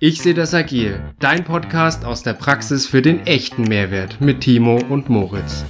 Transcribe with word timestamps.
Ich 0.00 0.22
sehe 0.22 0.34
das 0.34 0.54
agil, 0.54 1.02
dein 1.18 1.44
Podcast 1.44 2.04
aus 2.04 2.22
der 2.22 2.34
Praxis 2.34 2.86
für 2.86 3.02
den 3.02 3.26
echten 3.26 3.62
Mehrwert 3.62 4.20
mit 4.20 4.42
Timo 4.42 4.80
und 4.88 5.08
Moritz. 5.08 5.64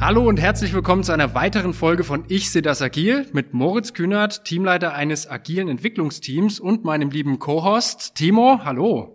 Hallo 0.00 0.28
und 0.28 0.40
herzlich 0.40 0.74
willkommen 0.74 1.04
zu 1.04 1.12
einer 1.12 1.34
weiteren 1.34 1.72
Folge 1.72 2.04
von 2.04 2.24
Ich 2.28 2.50
sehe 2.50 2.60
das 2.60 2.82
agil 2.82 3.26
mit 3.32 3.54
Moritz 3.54 3.94
Kühnert, 3.94 4.44
Teamleiter 4.44 4.94
eines 4.94 5.30
agilen 5.30 5.68
Entwicklungsteams 5.68 6.58
und 6.58 6.84
meinem 6.84 7.10
lieben 7.10 7.38
Co-Host 7.38 8.14
Timo. 8.16 8.60
Hallo. 8.64 9.13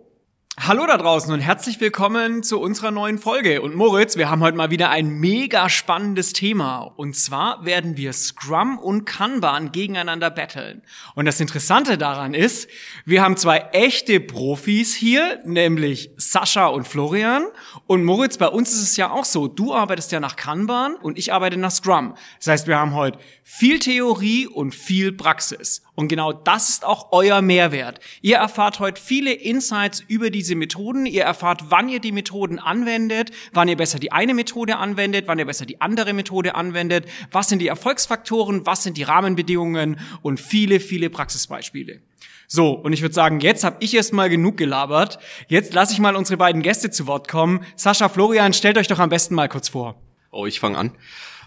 Hallo 0.62 0.84
da 0.86 0.98
draußen 0.98 1.32
und 1.32 1.40
herzlich 1.40 1.80
willkommen 1.80 2.42
zu 2.42 2.60
unserer 2.60 2.90
neuen 2.90 3.16
Folge. 3.16 3.62
Und 3.62 3.74
Moritz, 3.74 4.18
wir 4.18 4.28
haben 4.28 4.42
heute 4.42 4.58
mal 4.58 4.70
wieder 4.70 4.90
ein 4.90 5.08
mega 5.08 5.70
spannendes 5.70 6.34
Thema. 6.34 6.80
Und 6.96 7.16
zwar 7.16 7.64
werden 7.64 7.96
wir 7.96 8.12
Scrum 8.12 8.78
und 8.78 9.06
Kanban 9.06 9.72
gegeneinander 9.72 10.30
battlen. 10.30 10.82
Und 11.14 11.24
das 11.24 11.40
Interessante 11.40 11.96
daran 11.96 12.34
ist, 12.34 12.68
wir 13.06 13.22
haben 13.22 13.38
zwei 13.38 13.70
echte 13.72 14.20
Profis 14.20 14.94
hier, 14.94 15.40
nämlich 15.46 16.10
Sascha 16.18 16.66
und 16.66 16.86
Florian. 16.86 17.46
Und 17.86 18.04
Moritz, 18.04 18.36
bei 18.36 18.48
uns 18.48 18.70
ist 18.74 18.82
es 18.82 18.96
ja 18.98 19.10
auch 19.10 19.24
so, 19.24 19.48
du 19.48 19.74
arbeitest 19.74 20.12
ja 20.12 20.20
nach 20.20 20.36
Kanban 20.36 20.94
und 20.96 21.18
ich 21.18 21.32
arbeite 21.32 21.56
nach 21.56 21.70
Scrum. 21.70 22.14
Das 22.36 22.48
heißt, 22.48 22.66
wir 22.66 22.78
haben 22.78 22.94
heute 22.94 23.18
viel 23.42 23.78
Theorie 23.78 24.46
und 24.46 24.74
viel 24.74 25.10
Praxis. 25.10 25.80
Und 26.00 26.08
genau 26.08 26.32
das 26.32 26.70
ist 26.70 26.86
auch 26.86 27.08
euer 27.10 27.42
Mehrwert. 27.42 28.00
Ihr 28.22 28.38
erfahrt 28.38 28.80
heute 28.80 28.98
viele 28.98 29.34
Insights 29.34 30.02
über 30.08 30.30
diese 30.30 30.54
Methoden. 30.54 31.04
Ihr 31.04 31.24
erfahrt, 31.24 31.64
wann 31.68 31.90
ihr 31.90 32.00
die 32.00 32.10
Methoden 32.10 32.58
anwendet, 32.58 33.32
wann 33.52 33.68
ihr 33.68 33.76
besser 33.76 33.98
die 33.98 34.10
eine 34.10 34.32
Methode 34.32 34.78
anwendet, 34.78 35.28
wann 35.28 35.38
ihr 35.38 35.44
besser 35.44 35.66
die 35.66 35.82
andere 35.82 36.14
Methode 36.14 36.54
anwendet, 36.54 37.04
was 37.30 37.50
sind 37.50 37.58
die 37.58 37.66
Erfolgsfaktoren, 37.66 38.64
was 38.64 38.82
sind 38.82 38.96
die 38.96 39.02
Rahmenbedingungen 39.02 40.00
und 40.22 40.40
viele, 40.40 40.80
viele 40.80 41.10
Praxisbeispiele. 41.10 42.00
So, 42.46 42.70
und 42.70 42.94
ich 42.94 43.02
würde 43.02 43.14
sagen, 43.14 43.40
jetzt 43.40 43.62
habe 43.62 43.76
ich 43.80 43.92
erst 43.92 44.14
mal 44.14 44.30
genug 44.30 44.56
gelabert. 44.56 45.18
Jetzt 45.48 45.74
lasse 45.74 45.92
ich 45.92 45.98
mal 45.98 46.16
unsere 46.16 46.38
beiden 46.38 46.62
Gäste 46.62 46.90
zu 46.90 47.06
Wort 47.08 47.28
kommen. 47.28 47.60
Sascha, 47.76 48.08
Florian, 48.08 48.54
stellt 48.54 48.78
euch 48.78 48.88
doch 48.88 49.00
am 49.00 49.10
besten 49.10 49.34
mal 49.34 49.50
kurz 49.50 49.68
vor. 49.68 50.00
Oh, 50.30 50.46
ich 50.46 50.60
fange 50.60 50.78
an. 50.78 50.92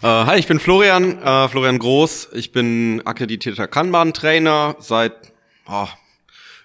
Äh, 0.04 0.26
hi, 0.26 0.38
ich 0.38 0.46
bin 0.46 0.60
Florian, 0.60 1.22
äh, 1.22 1.48
Florian 1.48 1.78
Groß. 1.78 2.28
Ich 2.34 2.52
bin 2.52 3.00
akkreditierter 3.06 3.66
Kanban-Trainer 3.66 4.76
seit 4.78 5.14
oh, 5.66 5.86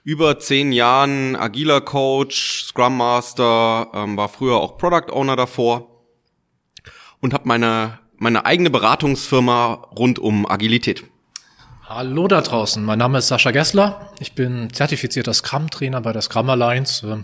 über 0.03 0.39
zehn 0.39 0.73
Jahren, 0.73 1.37
agiler 1.37 1.79
Coach, 1.79 2.65
Scrum 2.65 2.97
Master, 2.97 3.91
ähm, 3.93 4.17
war 4.17 4.27
früher 4.27 4.57
auch 4.57 4.77
Product 4.77 5.13
Owner 5.13 5.37
davor 5.37 6.03
und 7.21 7.33
habe 7.33 7.47
meine 7.47 7.99
meine 8.17 8.45
eigene 8.45 8.69
Beratungsfirma 8.69 9.87
rund 9.97 10.19
um 10.19 10.45
Agilität. 10.45 11.05
Hallo 11.87 12.27
da 12.27 12.41
draußen, 12.41 12.83
mein 12.83 12.99
Name 12.99 13.19
ist 13.19 13.29
Sascha 13.29 13.51
Gessler. 13.51 14.11
Ich 14.19 14.35
bin 14.35 14.73
zertifizierter 14.73 15.33
Scrum-Trainer 15.33 16.01
bei 16.01 16.11
der 16.11 16.23
Scrum 16.23 16.49
Alliance. 16.49 17.07
Ähm, 17.07 17.23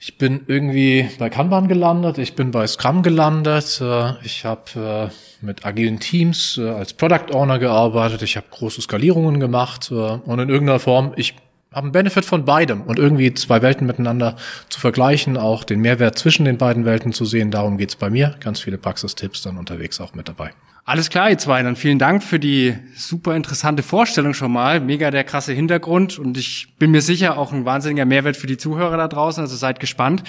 ich 0.00 0.16
bin 0.16 0.42
irgendwie 0.46 1.08
bei 1.18 1.28
Kanban 1.28 1.66
gelandet, 1.66 2.18
ich 2.18 2.34
bin 2.34 2.52
bei 2.52 2.66
Scrum 2.66 3.02
gelandet, 3.02 3.80
äh, 3.80 4.12
ich 4.24 4.44
habe 4.44 5.10
äh, 5.10 5.44
mit 5.44 5.66
agilen 5.66 5.98
Teams 5.98 6.56
äh, 6.56 6.68
als 6.68 6.92
Product 6.92 7.32
Owner 7.32 7.58
gearbeitet, 7.58 8.22
ich 8.22 8.36
habe 8.36 8.46
große 8.50 8.80
Skalierungen 8.80 9.40
gemacht 9.40 9.90
und 9.90 10.38
in 10.38 10.48
irgendeiner 10.48 10.78
Form, 10.78 11.12
ich 11.16 11.34
habe 11.72 11.84
einen 11.84 11.92
Benefit 11.92 12.24
von 12.24 12.44
beidem 12.44 12.82
und 12.82 12.98
irgendwie 12.98 13.34
zwei 13.34 13.60
Welten 13.60 13.86
miteinander 13.86 14.36
zu 14.68 14.80
vergleichen, 14.80 15.36
auch 15.36 15.64
den 15.64 15.80
Mehrwert 15.80 16.16
zwischen 16.16 16.44
den 16.44 16.58
beiden 16.58 16.84
Welten 16.84 17.12
zu 17.12 17.24
sehen, 17.24 17.50
darum 17.50 17.76
geht's 17.76 17.96
bei 17.96 18.08
mir. 18.08 18.36
Ganz 18.40 18.60
viele 18.60 18.78
Praxistipps 18.78 19.42
dann 19.42 19.58
unterwegs 19.58 20.00
auch 20.00 20.14
mit 20.14 20.28
dabei. 20.28 20.52
Alles 20.88 21.10
klar, 21.10 21.28
ihr 21.28 21.36
zwei. 21.36 21.62
Dann 21.62 21.76
vielen 21.76 21.98
Dank 21.98 22.24
für 22.24 22.38
die 22.38 22.74
super 22.96 23.36
interessante 23.36 23.82
Vorstellung 23.82 24.32
schon 24.32 24.50
mal. 24.50 24.80
Mega 24.80 25.10
der 25.10 25.22
krasse 25.22 25.52
Hintergrund 25.52 26.18
und 26.18 26.38
ich 26.38 26.76
bin 26.78 26.92
mir 26.92 27.02
sicher 27.02 27.36
auch 27.36 27.52
ein 27.52 27.66
wahnsinniger 27.66 28.06
Mehrwert 28.06 28.38
für 28.38 28.46
die 28.46 28.56
Zuhörer 28.56 28.96
da 28.96 29.06
draußen. 29.06 29.42
Also 29.42 29.54
seid 29.54 29.80
gespannt. 29.80 30.22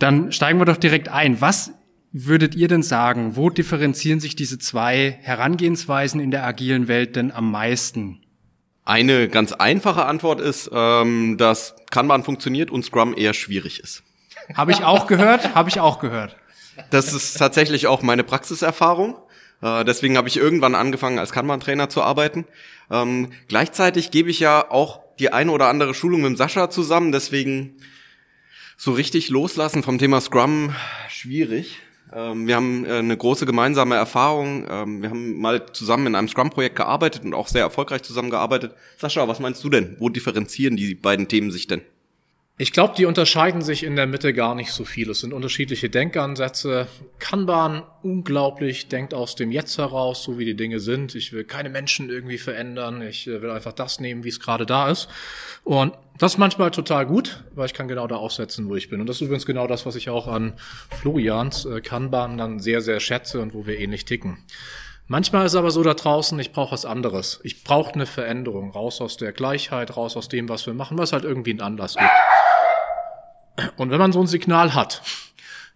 Dann 0.00 0.32
steigen 0.32 0.58
wir 0.58 0.64
doch 0.64 0.76
direkt 0.76 1.08
ein. 1.08 1.40
Was 1.40 1.70
würdet 2.10 2.56
ihr 2.56 2.66
denn 2.66 2.82
sagen? 2.82 3.36
Wo 3.36 3.48
differenzieren 3.48 4.18
sich 4.18 4.34
diese 4.34 4.58
zwei 4.58 5.20
Herangehensweisen 5.22 6.20
in 6.20 6.32
der 6.32 6.44
agilen 6.44 6.88
Welt 6.88 7.14
denn 7.14 7.30
am 7.30 7.52
meisten? 7.52 8.24
Eine 8.84 9.28
ganz 9.28 9.52
einfache 9.52 10.04
Antwort 10.04 10.40
ist, 10.40 10.68
ähm, 10.74 11.36
dass 11.38 11.76
Kanban 11.92 12.24
funktioniert 12.24 12.72
und 12.72 12.84
Scrum 12.84 13.14
eher 13.16 13.34
schwierig 13.34 13.78
ist. 13.78 14.02
Habe 14.52 14.72
ich 14.72 14.82
auch 14.82 15.06
gehört, 15.06 15.54
habe 15.54 15.68
ich 15.68 15.78
auch 15.78 16.00
gehört. 16.00 16.34
Das 16.90 17.12
ist 17.12 17.34
tatsächlich 17.34 17.86
auch 17.86 18.02
meine 18.02 18.24
Praxiserfahrung. 18.24 19.14
Äh, 19.62 19.84
deswegen 19.84 20.16
habe 20.16 20.28
ich 20.28 20.36
irgendwann 20.36 20.74
angefangen, 20.74 21.18
als 21.18 21.32
Kanban-Trainer 21.32 21.88
zu 21.88 22.02
arbeiten. 22.02 22.44
Ähm, 22.90 23.30
gleichzeitig 23.48 24.10
gebe 24.10 24.30
ich 24.30 24.40
ja 24.40 24.70
auch 24.70 25.00
die 25.18 25.32
eine 25.32 25.52
oder 25.52 25.68
andere 25.68 25.94
Schulung 25.94 26.22
mit 26.22 26.36
Sascha 26.36 26.68
zusammen, 26.68 27.12
deswegen 27.12 27.76
so 28.76 28.92
richtig 28.92 29.28
loslassen 29.28 29.82
vom 29.82 29.98
Thema 29.98 30.20
Scrum 30.20 30.74
schwierig. 31.08 31.78
Ähm, 32.12 32.46
wir 32.46 32.56
haben 32.56 32.84
äh, 32.84 32.98
eine 32.98 33.16
große 33.16 33.46
gemeinsame 33.46 33.94
Erfahrung. 33.94 34.66
Ähm, 34.68 35.02
wir 35.02 35.10
haben 35.10 35.40
mal 35.40 35.64
zusammen 35.72 36.08
in 36.08 36.14
einem 36.14 36.28
Scrum-Projekt 36.28 36.76
gearbeitet 36.76 37.24
und 37.24 37.32
auch 37.32 37.48
sehr 37.48 37.62
erfolgreich 37.62 38.02
zusammengearbeitet. 38.02 38.74
Sascha, 38.98 39.26
was 39.28 39.40
meinst 39.40 39.62
du 39.64 39.70
denn? 39.70 39.96
Wo 39.98 40.08
differenzieren 40.08 40.76
die 40.76 40.94
beiden 40.94 41.28
Themen 41.28 41.50
sich 41.50 41.68
denn? 41.68 41.82
Ich 42.62 42.70
glaube, 42.70 42.94
die 42.96 43.06
unterscheiden 43.06 43.60
sich 43.60 43.82
in 43.82 43.96
der 43.96 44.06
Mitte 44.06 44.32
gar 44.32 44.54
nicht 44.54 44.70
so 44.70 44.84
viel. 44.84 45.10
Es 45.10 45.18
sind 45.18 45.32
unterschiedliche 45.32 45.90
Denkansätze. 45.90 46.86
Kanban 47.18 47.82
unglaublich 48.04 48.86
denkt 48.86 49.14
aus 49.14 49.34
dem 49.34 49.50
Jetzt 49.50 49.78
heraus, 49.78 50.22
so 50.22 50.38
wie 50.38 50.44
die 50.44 50.54
Dinge 50.54 50.78
sind. 50.78 51.16
Ich 51.16 51.32
will 51.32 51.42
keine 51.42 51.70
Menschen 51.70 52.08
irgendwie 52.08 52.38
verändern. 52.38 53.02
Ich 53.02 53.26
äh, 53.26 53.42
will 53.42 53.50
einfach 53.50 53.72
das 53.72 53.98
nehmen, 53.98 54.22
wie 54.22 54.28
es 54.28 54.38
gerade 54.38 54.64
da 54.64 54.88
ist. 54.90 55.08
Und 55.64 55.92
das 56.20 56.34
ist 56.34 56.38
manchmal 56.38 56.70
total 56.70 57.04
gut, 57.04 57.42
weil 57.56 57.66
ich 57.66 57.74
kann 57.74 57.88
genau 57.88 58.06
da 58.06 58.14
aufsetzen, 58.14 58.68
wo 58.68 58.76
ich 58.76 58.88
bin. 58.88 59.00
Und 59.00 59.08
das 59.08 59.16
ist 59.16 59.22
übrigens 59.22 59.44
genau 59.44 59.66
das, 59.66 59.84
was 59.84 59.96
ich 59.96 60.08
auch 60.08 60.28
an 60.28 60.52
Florians 61.00 61.64
äh, 61.64 61.80
Kanban 61.80 62.38
dann 62.38 62.60
sehr, 62.60 62.80
sehr 62.80 63.00
schätze 63.00 63.40
und 63.40 63.54
wo 63.54 63.66
wir 63.66 63.80
ähnlich 63.80 64.04
ticken. 64.04 64.38
Manchmal 65.08 65.46
ist 65.46 65.56
aber 65.56 65.72
so 65.72 65.82
da 65.82 65.94
draußen, 65.94 66.38
ich 66.38 66.52
brauche 66.52 66.70
was 66.70 66.84
anderes. 66.84 67.40
Ich 67.42 67.64
brauche 67.64 67.94
eine 67.94 68.06
Veränderung, 68.06 68.70
raus 68.70 69.00
aus 69.00 69.16
der 69.16 69.32
Gleichheit, 69.32 69.96
raus 69.96 70.16
aus 70.16 70.28
dem, 70.28 70.48
was 70.48 70.64
wir 70.64 70.74
machen, 70.74 70.96
was 70.96 71.12
halt 71.12 71.24
irgendwie 71.24 71.50
einen 71.50 71.60
Anlass 71.60 71.96
gibt. 71.96 72.08
Und 73.76 73.90
wenn 73.90 73.98
man 73.98 74.12
so 74.12 74.20
ein 74.20 74.26
Signal 74.26 74.74
hat, 74.74 75.02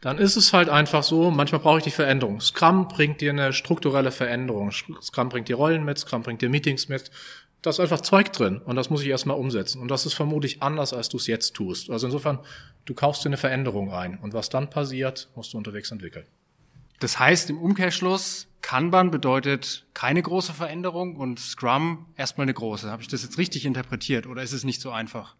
dann 0.00 0.18
ist 0.18 0.36
es 0.36 0.52
halt 0.52 0.68
einfach 0.68 1.02
so, 1.02 1.30
manchmal 1.30 1.60
brauche 1.60 1.78
ich 1.78 1.84
die 1.84 1.90
Veränderung. 1.90 2.40
Scrum 2.40 2.88
bringt 2.88 3.20
dir 3.20 3.30
eine 3.30 3.52
strukturelle 3.52 4.12
Veränderung. 4.12 4.70
Scrum 4.70 5.28
bringt 5.28 5.48
dir 5.48 5.56
Rollen 5.56 5.84
mit, 5.84 5.98
Scrum 5.98 6.22
bringt 6.22 6.42
dir 6.42 6.48
Meetings 6.48 6.88
mit. 6.88 7.10
Da 7.62 7.70
ist 7.70 7.80
einfach 7.80 8.00
Zeug 8.00 8.32
drin 8.32 8.60
und 8.64 8.76
das 8.76 8.90
muss 8.90 9.02
ich 9.02 9.08
erstmal 9.08 9.36
umsetzen. 9.36 9.80
Und 9.80 9.88
das 9.88 10.06
ist 10.06 10.14
vermutlich 10.14 10.62
anders, 10.62 10.92
als 10.92 11.08
du 11.08 11.16
es 11.16 11.26
jetzt 11.26 11.54
tust. 11.54 11.90
Also 11.90 12.06
insofern, 12.06 12.38
du 12.84 12.94
kaufst 12.94 13.24
dir 13.24 13.30
eine 13.30 13.36
Veränderung 13.36 13.92
ein. 13.92 14.18
Und 14.18 14.34
was 14.34 14.48
dann 14.48 14.70
passiert, 14.70 15.28
musst 15.34 15.52
du 15.52 15.58
unterwegs 15.58 15.90
entwickeln. 15.90 16.26
Das 17.00 17.18
heißt 17.18 17.50
im 17.50 17.58
Umkehrschluss, 17.58 18.46
Kanban 18.62 19.10
bedeutet 19.10 19.86
keine 19.94 20.22
große 20.22 20.52
Veränderung 20.52 21.16
und 21.16 21.38
Scrum 21.40 22.06
erstmal 22.16 22.44
eine 22.44 22.54
große. 22.54 22.90
Habe 22.90 23.02
ich 23.02 23.08
das 23.08 23.22
jetzt 23.22 23.38
richtig 23.38 23.66
interpretiert 23.66 24.26
oder 24.26 24.42
ist 24.42 24.52
es 24.52 24.64
nicht 24.64 24.80
so 24.80 24.90
einfach? 24.90 25.34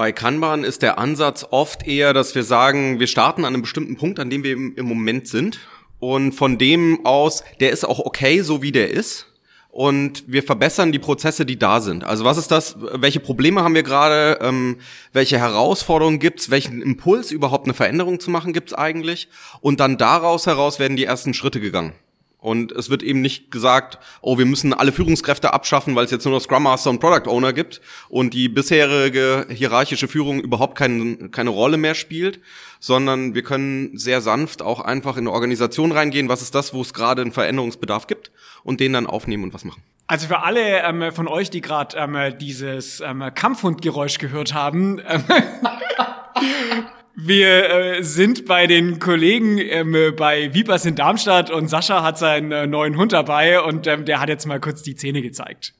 Bei 0.00 0.12
Kanban 0.12 0.64
ist 0.64 0.80
der 0.80 0.96
Ansatz 0.96 1.46
oft 1.50 1.86
eher, 1.86 2.14
dass 2.14 2.34
wir 2.34 2.42
sagen, 2.42 3.00
wir 3.00 3.06
starten 3.06 3.44
an 3.44 3.52
einem 3.52 3.60
bestimmten 3.60 3.98
Punkt, 3.98 4.18
an 4.18 4.30
dem 4.30 4.42
wir 4.42 4.52
im, 4.52 4.86
Moment 4.86 5.28
sind. 5.28 5.58
Und 5.98 6.32
von 6.32 6.56
dem 6.56 7.04
aus, 7.04 7.44
der 7.60 7.70
ist 7.70 7.84
auch 7.84 7.98
okay, 7.98 8.40
so 8.40 8.62
wie 8.62 8.72
der 8.72 8.90
ist. 8.90 9.26
Und 9.68 10.24
wir 10.26 10.42
verbessern 10.42 10.90
die 10.90 10.98
Prozesse, 10.98 11.44
die 11.44 11.58
da 11.58 11.82
sind. 11.82 12.02
Also 12.02 12.24
was 12.24 12.38
ist 12.38 12.50
das? 12.50 12.76
Welche 12.80 13.20
Probleme 13.20 13.62
haben 13.62 13.74
wir 13.74 13.82
gerade? 13.82 14.38
Ähm, 14.40 14.78
welche 15.12 15.38
Herausforderungen 15.38 16.18
gibt's? 16.18 16.48
Welchen 16.48 16.80
Impuls 16.80 17.30
überhaupt 17.30 17.66
eine 17.66 17.74
Veränderung 17.74 18.20
zu 18.20 18.30
machen 18.30 18.54
gibt's 18.54 18.72
eigentlich? 18.72 19.28
Und 19.60 19.80
dann 19.80 19.98
daraus 19.98 20.46
heraus 20.46 20.78
werden 20.78 20.96
die 20.96 21.04
ersten 21.04 21.34
Schritte 21.34 21.60
gegangen. 21.60 21.92
Und 22.40 22.72
es 22.72 22.88
wird 22.88 23.02
eben 23.02 23.20
nicht 23.20 23.50
gesagt, 23.50 23.98
oh, 24.22 24.38
wir 24.38 24.46
müssen 24.46 24.72
alle 24.72 24.92
Führungskräfte 24.92 25.52
abschaffen, 25.52 25.94
weil 25.94 26.06
es 26.06 26.10
jetzt 26.10 26.24
nur 26.24 26.34
noch 26.34 26.40
Scrum 26.40 26.62
Master 26.62 26.90
und 26.90 26.98
Product 26.98 27.30
Owner 27.30 27.52
gibt 27.52 27.80
und 28.08 28.32
die 28.32 28.48
bisherige 28.48 29.46
hierarchische 29.50 30.08
Führung 30.08 30.40
überhaupt 30.40 30.76
kein, 30.76 31.30
keine 31.30 31.50
Rolle 31.50 31.76
mehr 31.76 31.94
spielt, 31.94 32.40
sondern 32.78 33.34
wir 33.34 33.42
können 33.42 33.96
sehr 33.96 34.22
sanft 34.22 34.62
auch 34.62 34.80
einfach 34.80 35.16
in 35.16 35.24
eine 35.24 35.32
Organisation 35.32 35.92
reingehen, 35.92 36.28
was 36.28 36.40
ist 36.40 36.54
das, 36.54 36.72
wo 36.72 36.80
es 36.80 36.94
gerade 36.94 37.22
einen 37.22 37.32
Veränderungsbedarf 37.32 38.06
gibt 38.06 38.30
und 38.64 38.80
den 38.80 38.94
dann 38.94 39.06
aufnehmen 39.06 39.44
und 39.44 39.54
was 39.54 39.64
machen. 39.64 39.82
Also 40.06 40.26
für 40.26 40.42
alle 40.42 40.82
ähm, 40.82 41.12
von 41.12 41.28
euch, 41.28 41.50
die 41.50 41.60
gerade 41.60 41.96
ähm, 41.96 42.38
dieses 42.40 43.00
ähm, 43.00 43.22
Kampfhundgeräusch 43.34 44.18
gehört 44.18 44.54
haben, 44.54 45.00
ähm, 45.06 45.22
Wir 47.22 47.70
äh, 47.70 48.02
sind 48.02 48.46
bei 48.46 48.66
den 48.66 48.98
Kollegen 48.98 49.58
ähm, 49.58 50.14
bei 50.16 50.54
Vipers 50.54 50.86
in 50.86 50.94
Darmstadt 50.94 51.50
und 51.50 51.68
Sascha 51.68 52.02
hat 52.02 52.18
seinen 52.18 52.50
äh, 52.50 52.66
neuen 52.66 52.96
Hund 52.96 53.12
dabei 53.12 53.60
und 53.60 53.86
ähm, 53.86 54.04
der 54.06 54.20
hat 54.20 54.28
jetzt 54.28 54.46
mal 54.46 54.58
kurz 54.58 54.82
die 54.82 54.96
Zähne 54.96 55.20
gezeigt. 55.20 55.74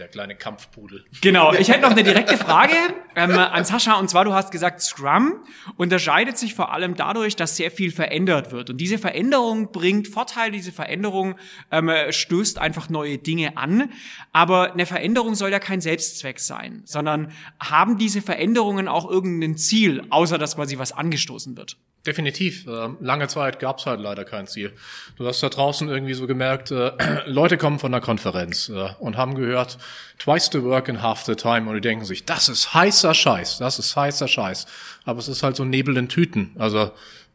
Der 0.00 0.08
kleine 0.08 0.34
Kampfpudel. 0.34 1.04
Genau, 1.20 1.52
ich 1.52 1.68
hätte 1.68 1.82
noch 1.82 1.90
eine 1.90 2.02
direkte 2.02 2.36
Frage 2.36 2.74
ähm, 3.14 3.32
an 3.32 3.64
Sascha. 3.64 3.98
Und 3.98 4.08
zwar, 4.08 4.24
du 4.24 4.32
hast 4.32 4.50
gesagt, 4.50 4.80
Scrum 4.80 5.34
unterscheidet 5.76 6.38
sich 6.38 6.54
vor 6.54 6.72
allem 6.72 6.96
dadurch, 6.96 7.36
dass 7.36 7.56
sehr 7.56 7.70
viel 7.70 7.92
verändert 7.92 8.50
wird. 8.50 8.70
Und 8.70 8.78
diese 8.78 8.98
Veränderung 8.98 9.70
bringt 9.72 10.08
Vorteile, 10.08 10.52
diese 10.52 10.72
Veränderung 10.72 11.36
ähm, 11.70 11.90
stößt 12.08 12.58
einfach 12.58 12.88
neue 12.88 13.18
Dinge 13.18 13.56
an. 13.56 13.92
Aber 14.32 14.72
eine 14.72 14.86
Veränderung 14.86 15.34
soll 15.34 15.50
ja 15.50 15.58
kein 15.58 15.80
Selbstzweck 15.80 16.40
sein, 16.40 16.82
sondern 16.86 17.32
haben 17.60 17.98
diese 17.98 18.22
Veränderungen 18.22 18.88
auch 18.88 19.08
irgendein 19.08 19.56
Ziel, 19.56 20.02
außer 20.10 20.38
dass 20.38 20.56
quasi 20.56 20.78
was 20.78 20.92
angestoßen 20.92 21.56
wird? 21.56 21.76
Definitiv. 22.06 22.66
Ähm, 22.66 22.96
lange 23.00 23.28
Zeit 23.28 23.58
gab 23.58 23.78
es 23.78 23.84
halt 23.84 24.00
leider 24.00 24.24
kein 24.24 24.46
Ziel. 24.46 24.72
Du 25.16 25.26
hast 25.26 25.42
da 25.42 25.50
draußen 25.50 25.86
irgendwie 25.88 26.14
so 26.14 26.26
gemerkt, 26.26 26.70
äh, 26.70 26.92
Leute 27.26 27.58
kommen 27.58 27.78
von 27.78 27.92
der 27.92 28.00
Konferenz 28.00 28.70
äh, 28.70 28.88
und 28.98 29.18
haben 29.18 29.34
gehört, 29.34 29.76
twice 30.18 30.48
the 30.50 30.62
work 30.62 30.88
in 30.88 31.02
half 31.02 31.24
the 31.24 31.34
time 31.34 31.68
und 31.68 31.74
die 31.74 31.82
denken 31.82 32.06
sich, 32.06 32.24
das 32.24 32.48
ist 32.48 32.72
heißer 32.72 33.12
Scheiß, 33.12 33.58
das 33.58 33.78
ist 33.78 33.94
heißer 33.94 34.28
Scheiß. 34.28 34.66
Aber 35.04 35.18
es 35.18 35.28
ist 35.28 35.42
halt 35.42 35.56
so 35.56 35.64
Nebel 35.66 35.96
in 35.98 36.08
Tüten. 36.08 36.52
Also 36.58 36.90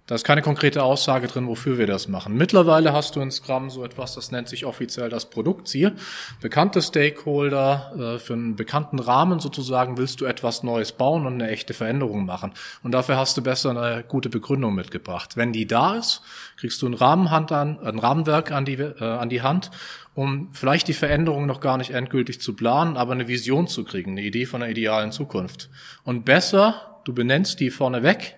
da 0.07 0.13
ist 0.13 0.23
keine 0.23 0.43
konkrete 0.43 0.83
Aussage 0.83 1.25
drin, 1.25 1.47
wofür 1.47 1.79
wir 1.79 1.87
das 1.87 2.07
machen. 2.07 2.37
Mittlerweile 2.37 2.93
hast 2.93 3.15
du 3.15 3.21
in 3.21 3.31
Scrum 3.31 3.71
so 3.71 3.83
etwas, 3.83 4.13
das 4.13 4.31
nennt 4.31 4.47
sich 4.47 4.65
offiziell 4.65 5.09
das 5.09 5.31
Produktziel. 5.31 5.95
Bekannte 6.41 6.83
Stakeholder, 6.83 8.15
äh, 8.15 8.19
für 8.19 8.33
einen 8.33 8.55
bekannten 8.55 8.99
Rahmen 8.99 9.39
sozusagen 9.39 9.97
willst 9.97 10.21
du 10.21 10.25
etwas 10.25 10.61
Neues 10.61 10.91
bauen 10.91 11.25
und 11.25 11.33
eine 11.33 11.49
echte 11.49 11.73
Veränderung 11.73 12.25
machen. 12.25 12.51
Und 12.83 12.91
dafür 12.91 13.17
hast 13.17 13.35
du 13.37 13.41
besser 13.41 13.71
eine 13.71 14.03
gute 14.03 14.29
Begründung 14.29 14.75
mitgebracht. 14.75 15.37
Wenn 15.37 15.53
die 15.53 15.65
da 15.65 15.95
ist, 15.95 16.21
kriegst 16.57 16.83
du 16.83 16.87
ein 16.87 16.93
Rahmenhand 16.93 17.51
an, 17.51 17.79
ein 17.79 17.97
Rahmenwerk 17.97 18.51
an 18.51 18.65
die, 18.65 18.75
äh, 18.75 19.03
an 19.03 19.29
die 19.29 19.41
Hand, 19.41 19.71
um 20.13 20.49
vielleicht 20.53 20.87
die 20.87 20.93
Veränderung 20.93 21.47
noch 21.47 21.61
gar 21.61 21.77
nicht 21.77 21.91
endgültig 21.91 22.39
zu 22.39 22.55
planen, 22.55 22.95
aber 22.95 23.13
eine 23.13 23.27
Vision 23.27 23.67
zu 23.67 23.83
kriegen, 23.83 24.11
eine 24.11 24.21
Idee 24.21 24.45
von 24.45 24.61
einer 24.61 24.69
idealen 24.69 25.11
Zukunft. 25.11 25.69
Und 26.03 26.25
besser, 26.25 27.01
du 27.05 27.13
benennst 27.13 27.59
die 27.59 27.71
vorneweg, 27.71 28.35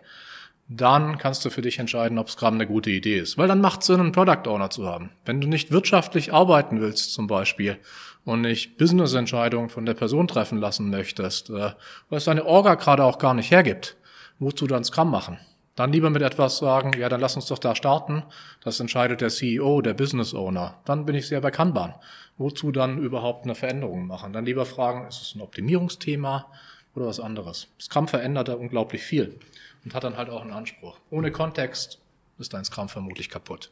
dann 0.69 1.18
kannst 1.18 1.46
du 1.46 1.50
für 1.50 1.62
dich 1.62 1.80
entscheiden, 1.80 2.18
ob 2.18 2.30
Scrum 2.30 2.56
eine 2.56 2.68
gute 2.68 2.90
Idee 2.90 3.19
ist. 3.19 3.38
Weil 3.38 3.48
dann 3.48 3.62
macht 3.62 3.81
es 3.81 3.88
Sinn, 3.88 4.00
einen 4.00 4.12
Product 4.12 4.48
Owner 4.48 4.69
zu 4.69 4.86
haben. 4.86 5.12
Wenn 5.25 5.40
du 5.40 5.48
nicht 5.48 5.72
wirtschaftlich 5.72 6.34
arbeiten 6.34 6.81
willst 6.81 7.14
zum 7.14 7.28
Beispiel 7.28 7.78
und 8.25 8.42
nicht 8.42 8.78
Business-Entscheidungen 8.78 9.69
von 9.69 9.86
der 9.86 9.94
Person 9.94 10.28
treffen 10.28 10.58
lassen 10.58 10.90
möchtest, 10.90 11.50
äh, 11.50 11.72
weil 12.10 12.18
es 12.18 12.25
deine 12.25 12.46
Orga 12.46 12.75
gerade 12.75 13.06
auch 13.06 13.18
gar 13.18 13.34
nicht 13.34 13.52
hergibt, 13.52 13.96
wozu 14.40 14.68
dann 14.68 14.84
Scrum 14.84 15.10
machen? 15.10 15.38
Dann 15.78 15.94
lieber 15.94 16.10
mit 16.10 16.24
etwas 16.24 16.58
sagen, 16.58 16.92
ja, 17.00 17.08
dann 17.08 17.22
lass 17.22 17.36
uns 17.36 17.46
doch 17.46 17.60
da 17.60 17.75
starten. 17.75 18.24
Das 18.63 18.80
entscheidet 18.80 19.22
der 19.22 19.30
CEO, 19.30 19.81
der 19.81 19.94
Business 19.94 20.34
Owner. 20.34 20.80
Dann 20.86 21.06
bin 21.06 21.16
ich 21.16 21.28
sehr 21.28 21.40
bei 21.40 21.52
Kanban. 21.52 21.94
Wozu 22.38 22.72
dann 22.72 22.98
überhaupt 22.98 23.46
eine 23.46 23.56
Veränderung 23.56 24.08
machen? 24.08 24.34
Dann 24.34 24.46
lieber 24.46 24.66
fragen, 24.66 25.08
ist 25.08 25.22
es 25.22 25.36
ein 25.36 25.42
Optimierungsthema 25.42 26.48
oder 26.96 27.06
was 27.06 27.20
anderes? 27.20 27.68
Scrum 27.80 28.08
verändert 28.08 28.48
da 28.48 28.54
unglaublich 28.56 29.04
viel 29.04 29.40
und 29.88 29.94
hat 29.94 30.04
dann 30.04 30.18
halt 30.18 30.30
auch 30.30 30.42
einen 30.42 30.51
Anspruch. 30.51 31.00
Ohne 31.10 31.31
Kontext 31.31 32.01
ist 32.39 32.54
dein 32.54 32.66
Scrum 32.66 32.89
vermutlich 32.89 33.30
kaputt. 33.30 33.69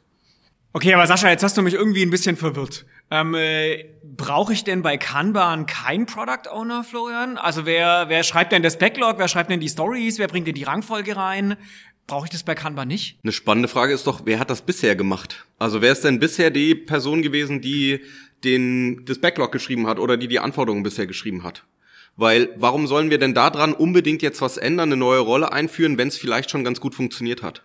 Okay, 0.72 0.94
aber 0.94 1.06
Sascha, 1.08 1.30
jetzt 1.30 1.44
hast 1.44 1.58
du 1.58 1.62
mich 1.62 1.74
irgendwie 1.74 2.04
ein 2.04 2.10
bisschen 2.10 2.38
verwirrt. 2.38 2.86
Ähm, 3.12 3.36
äh, 3.36 3.86
Brauche 4.04 4.54
ich 4.54 4.64
denn 4.64 4.82
bei 4.82 4.96
Kanban 4.98 5.66
kein 5.66 6.06
Product 6.06 6.50
Owner, 6.50 6.86
Florian? 6.86 7.38
Also 7.38 7.66
wer, 7.66 8.06
wer 8.08 8.24
schreibt 8.24 8.54
denn 8.54 8.64
das 8.64 8.78
Backlog? 8.78 9.18
Wer 9.18 9.28
schreibt 9.28 9.50
denn 9.50 9.60
die 9.60 9.68
Stories? 9.68 10.18
Wer 10.18 10.30
bringt 10.30 10.48
denn 10.48 10.56
die 10.56 10.64
Rangfolge 10.64 11.18
rein? 11.18 11.58
Brauche 12.08 12.28
ich 12.28 12.32
das 12.32 12.44
bei 12.44 12.56
Kanban 12.56 12.88
nicht? 12.88 13.20
Eine 13.24 13.34
spannende 13.34 13.68
Frage 13.68 13.94
ist 13.94 14.08
doch, 14.08 14.22
wer 14.26 14.40
hat 14.40 14.50
das 14.50 14.62
bisher 14.62 14.96
gemacht? 14.96 15.46
Also 15.60 15.82
wer 15.82 15.92
ist 15.92 16.06
denn 16.06 16.20
bisher 16.20 16.50
die 16.50 16.76
Person 16.76 17.22
gewesen, 17.22 17.60
die 17.60 18.02
den, 18.46 19.04
das 19.06 19.20
Backlog 19.20 19.52
geschrieben 19.52 19.88
hat 19.88 20.00
oder 20.00 20.16
die 20.16 20.30
die 20.30 20.40
Anforderungen 20.40 20.84
bisher 20.84 21.08
geschrieben 21.08 21.44
hat? 21.44 21.66
Weil 22.18 22.50
warum 22.56 22.88
sollen 22.88 23.10
wir 23.10 23.18
denn 23.18 23.34
daran 23.34 23.74
unbedingt 23.74 24.22
jetzt 24.22 24.42
was 24.42 24.58
ändern, 24.58 24.90
eine 24.90 24.98
neue 24.98 25.20
Rolle 25.20 25.52
einführen, 25.52 25.98
wenn 25.98 26.08
es 26.08 26.18
vielleicht 26.18 26.50
schon 26.50 26.64
ganz 26.64 26.80
gut 26.80 26.96
funktioniert 26.96 27.44
hat? 27.44 27.64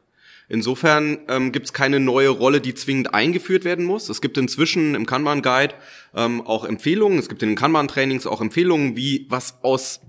Insofern 0.49 1.21
ähm, 1.29 1.53
gibt 1.53 1.67
es 1.67 1.73
keine 1.73 2.01
neue 2.01 2.31
Rolle, 2.31 2.61
die 2.61 2.75
zwingend 2.75 3.15
eingeführt 3.15 3.65
werden 3.65 3.85
muss. 3.85 4.09
Es 4.09 4.21
gibt 4.21 4.37
inzwischen 4.37 4.97
im 4.97 5.07
Kanban 5.07 5.43
Guide 5.43 5.75
ähm, 6.17 6.45
auch 6.45 6.65
Empfehlungen. 6.65 7.21
Es 7.21 7.29
gibt 7.29 7.45
in 7.45 7.51
den 7.51 7.57
Kanban 7.57 7.87
Trainings 7.87 8.27
auch 8.27 8.41
Empfehlungen, 8.41 8.97
wie 8.97 9.27
was 9.29 9.63
aus 9.63 10.01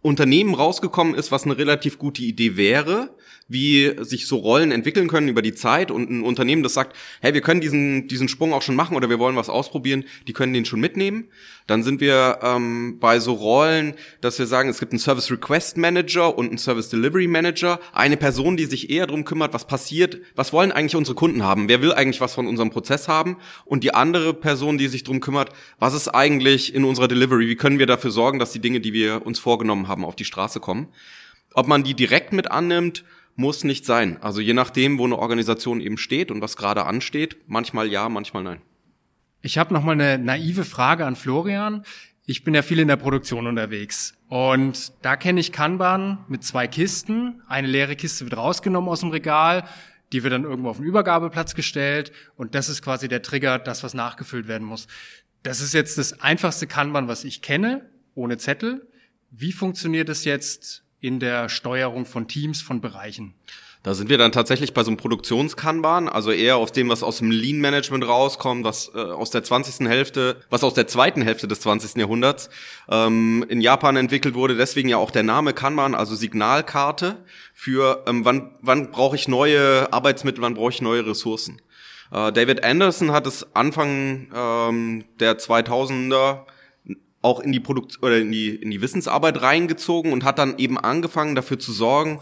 Unternehmen 0.00 0.54
rausgekommen 0.54 1.14
ist, 1.14 1.30
was 1.30 1.44
eine 1.44 1.58
relativ 1.58 1.98
gute 1.98 2.22
Idee 2.22 2.56
wäre, 2.56 3.14
wie 3.50 3.92
sich 3.98 4.28
so 4.28 4.36
Rollen 4.36 4.70
entwickeln 4.70 5.08
können 5.08 5.26
über 5.26 5.42
die 5.42 5.54
Zeit 5.54 5.90
und 5.90 6.08
ein 6.08 6.22
Unternehmen, 6.22 6.62
das 6.62 6.74
sagt, 6.74 6.96
hey, 7.20 7.34
wir 7.34 7.40
können 7.40 7.60
diesen, 7.60 8.06
diesen 8.06 8.28
Sprung 8.28 8.52
auch 8.52 8.62
schon 8.62 8.76
machen 8.76 8.96
oder 8.96 9.10
wir 9.10 9.18
wollen 9.18 9.34
was 9.34 9.48
ausprobieren, 9.48 10.04
die 10.28 10.32
können 10.32 10.52
den 10.54 10.64
schon 10.64 10.78
mitnehmen. 10.78 11.24
Dann 11.66 11.82
sind 11.82 12.00
wir 12.00 12.38
ähm, 12.42 12.98
bei 13.00 13.18
so 13.18 13.32
Rollen, 13.32 13.94
dass 14.20 14.38
wir 14.38 14.46
sagen, 14.46 14.68
es 14.68 14.78
gibt 14.78 14.92
einen 14.92 15.00
Service 15.00 15.32
Request 15.32 15.78
Manager 15.78 16.38
und 16.38 16.48
einen 16.48 16.58
Service 16.58 16.90
Delivery 16.90 17.26
Manager, 17.26 17.80
eine 17.92 18.16
Person, 18.16 18.56
die 18.56 18.66
sich 18.66 18.88
eher 18.88 19.08
darum 19.08 19.24
kümmert, 19.24 19.52
was 19.52 19.66
passiert, 19.66 20.20
was 20.36 20.52
wollen 20.52 20.70
eigentlich 20.70 20.94
unsere 20.94 21.16
Kunden 21.16 21.42
haben, 21.42 21.68
wer 21.68 21.82
will 21.82 21.92
eigentlich 21.92 22.20
was 22.20 22.34
von 22.34 22.46
unserem 22.46 22.70
Prozess 22.70 23.08
haben 23.08 23.36
und 23.64 23.82
die 23.82 23.94
andere 23.94 24.32
Person, 24.32 24.78
die 24.78 24.86
sich 24.86 25.02
darum 25.02 25.18
kümmert, 25.18 25.50
was 25.80 25.94
ist 25.94 26.08
eigentlich 26.08 26.72
in 26.72 26.84
unserer 26.84 27.08
Delivery, 27.08 27.48
wie 27.48 27.56
können 27.56 27.80
wir 27.80 27.86
dafür 27.86 28.12
sorgen, 28.12 28.38
dass 28.38 28.52
die 28.52 28.60
Dinge, 28.60 28.80
die 28.80 28.92
wir 28.92 29.26
uns 29.26 29.40
vorgenommen 29.40 29.88
haben, 29.88 30.04
auf 30.04 30.14
die 30.14 30.24
Straße 30.24 30.60
kommen. 30.60 30.86
Ob 31.54 31.66
man 31.66 31.82
die 31.82 31.94
direkt 31.94 32.32
mit 32.32 32.50
annimmt, 32.50 33.04
muss 33.40 33.64
nicht 33.64 33.84
sein. 33.84 34.22
Also 34.22 34.40
je 34.40 34.52
nachdem, 34.52 34.98
wo 34.98 35.04
eine 35.04 35.18
Organisation 35.18 35.80
eben 35.80 35.98
steht 35.98 36.30
und 36.30 36.40
was 36.42 36.56
gerade 36.56 36.84
ansteht, 36.84 37.38
manchmal 37.46 37.88
ja, 37.88 38.08
manchmal 38.08 38.42
nein. 38.42 38.60
Ich 39.42 39.56
habe 39.56 39.72
noch 39.72 39.82
mal 39.82 39.92
eine 39.92 40.18
naive 40.18 40.64
Frage 40.64 41.06
an 41.06 41.16
Florian. 41.16 41.84
Ich 42.26 42.44
bin 42.44 42.54
ja 42.54 42.62
viel 42.62 42.78
in 42.78 42.88
der 42.88 42.96
Produktion 42.96 43.46
unterwegs 43.46 44.14
und 44.28 44.92
da 45.02 45.16
kenne 45.16 45.40
ich 45.40 45.50
Kanban 45.50 46.24
mit 46.28 46.44
zwei 46.44 46.68
Kisten. 46.68 47.42
Eine 47.48 47.66
leere 47.66 47.96
Kiste 47.96 48.26
wird 48.26 48.36
rausgenommen 48.36 48.90
aus 48.90 49.00
dem 49.00 49.08
Regal, 49.08 49.64
die 50.12 50.22
wird 50.22 50.34
dann 50.34 50.44
irgendwo 50.44 50.68
auf 50.68 50.76
den 50.76 50.86
Übergabeplatz 50.86 51.54
gestellt 51.54 52.12
und 52.36 52.54
das 52.54 52.68
ist 52.68 52.82
quasi 52.82 53.08
der 53.08 53.22
Trigger, 53.22 53.58
das 53.58 53.82
was 53.82 53.94
nachgefüllt 53.94 54.46
werden 54.48 54.66
muss. 54.66 54.86
Das 55.42 55.60
ist 55.60 55.72
jetzt 55.72 55.96
das 55.96 56.20
einfachste 56.20 56.66
Kanban, 56.66 57.08
was 57.08 57.24
ich 57.24 57.40
kenne, 57.40 57.88
ohne 58.14 58.36
Zettel. 58.36 58.86
Wie 59.30 59.52
funktioniert 59.52 60.10
es 60.10 60.24
jetzt 60.24 60.84
in 61.00 61.20
der 61.20 61.48
Steuerung 61.48 62.06
von 62.06 62.28
Teams, 62.28 62.62
von 62.62 62.80
Bereichen. 62.80 63.34
Da 63.82 63.94
sind 63.94 64.10
wir 64.10 64.18
dann 64.18 64.30
tatsächlich 64.30 64.74
bei 64.74 64.84
so 64.84 64.90
einem 64.90 64.98
Produktionskanban, 64.98 66.10
also 66.10 66.32
eher 66.32 66.58
auf 66.58 66.70
dem, 66.70 66.90
was 66.90 67.02
aus 67.02 67.18
dem 67.18 67.30
Lean-Management 67.30 68.06
rauskommt, 68.06 68.62
was 68.62 68.92
äh, 68.94 68.98
aus 68.98 69.30
der 69.30 69.42
20. 69.42 69.88
Hälfte, 69.88 70.36
was 70.50 70.62
aus 70.62 70.74
der 70.74 70.86
zweiten 70.86 71.22
Hälfte 71.22 71.48
des 71.48 71.60
20. 71.60 71.96
Jahrhunderts 71.96 72.50
ähm, 72.90 73.42
in 73.48 73.62
Japan 73.62 73.96
entwickelt 73.96 74.34
wurde. 74.34 74.54
Deswegen 74.54 74.90
ja 74.90 74.98
auch 74.98 75.10
der 75.10 75.22
Name 75.22 75.54
Kanban, 75.54 75.94
also 75.94 76.14
Signalkarte 76.14 77.24
für 77.54 78.04
ähm, 78.06 78.26
wann, 78.26 78.50
wann 78.60 78.90
brauche 78.90 79.16
ich 79.16 79.28
neue 79.28 79.90
Arbeitsmittel, 79.90 80.42
wann 80.42 80.54
brauche 80.54 80.72
ich 80.72 80.82
neue 80.82 81.06
Ressourcen. 81.06 81.62
Äh, 82.12 82.32
David 82.32 82.62
Anderson 82.62 83.12
hat 83.12 83.26
es 83.26 83.56
Anfang 83.56 84.28
ähm, 84.34 85.04
der 85.20 85.38
2000er 85.38 86.40
auch 87.22 87.40
in 87.40 87.52
die 87.52 87.60
Produkt 87.60 88.02
oder 88.02 88.18
in 88.18 88.32
die 88.32 88.48
in 88.48 88.70
die 88.70 88.80
Wissensarbeit 88.80 89.42
reingezogen 89.42 90.12
und 90.12 90.24
hat 90.24 90.38
dann 90.38 90.58
eben 90.58 90.78
angefangen 90.78 91.34
dafür 91.34 91.58
zu 91.58 91.72
sorgen, 91.72 92.20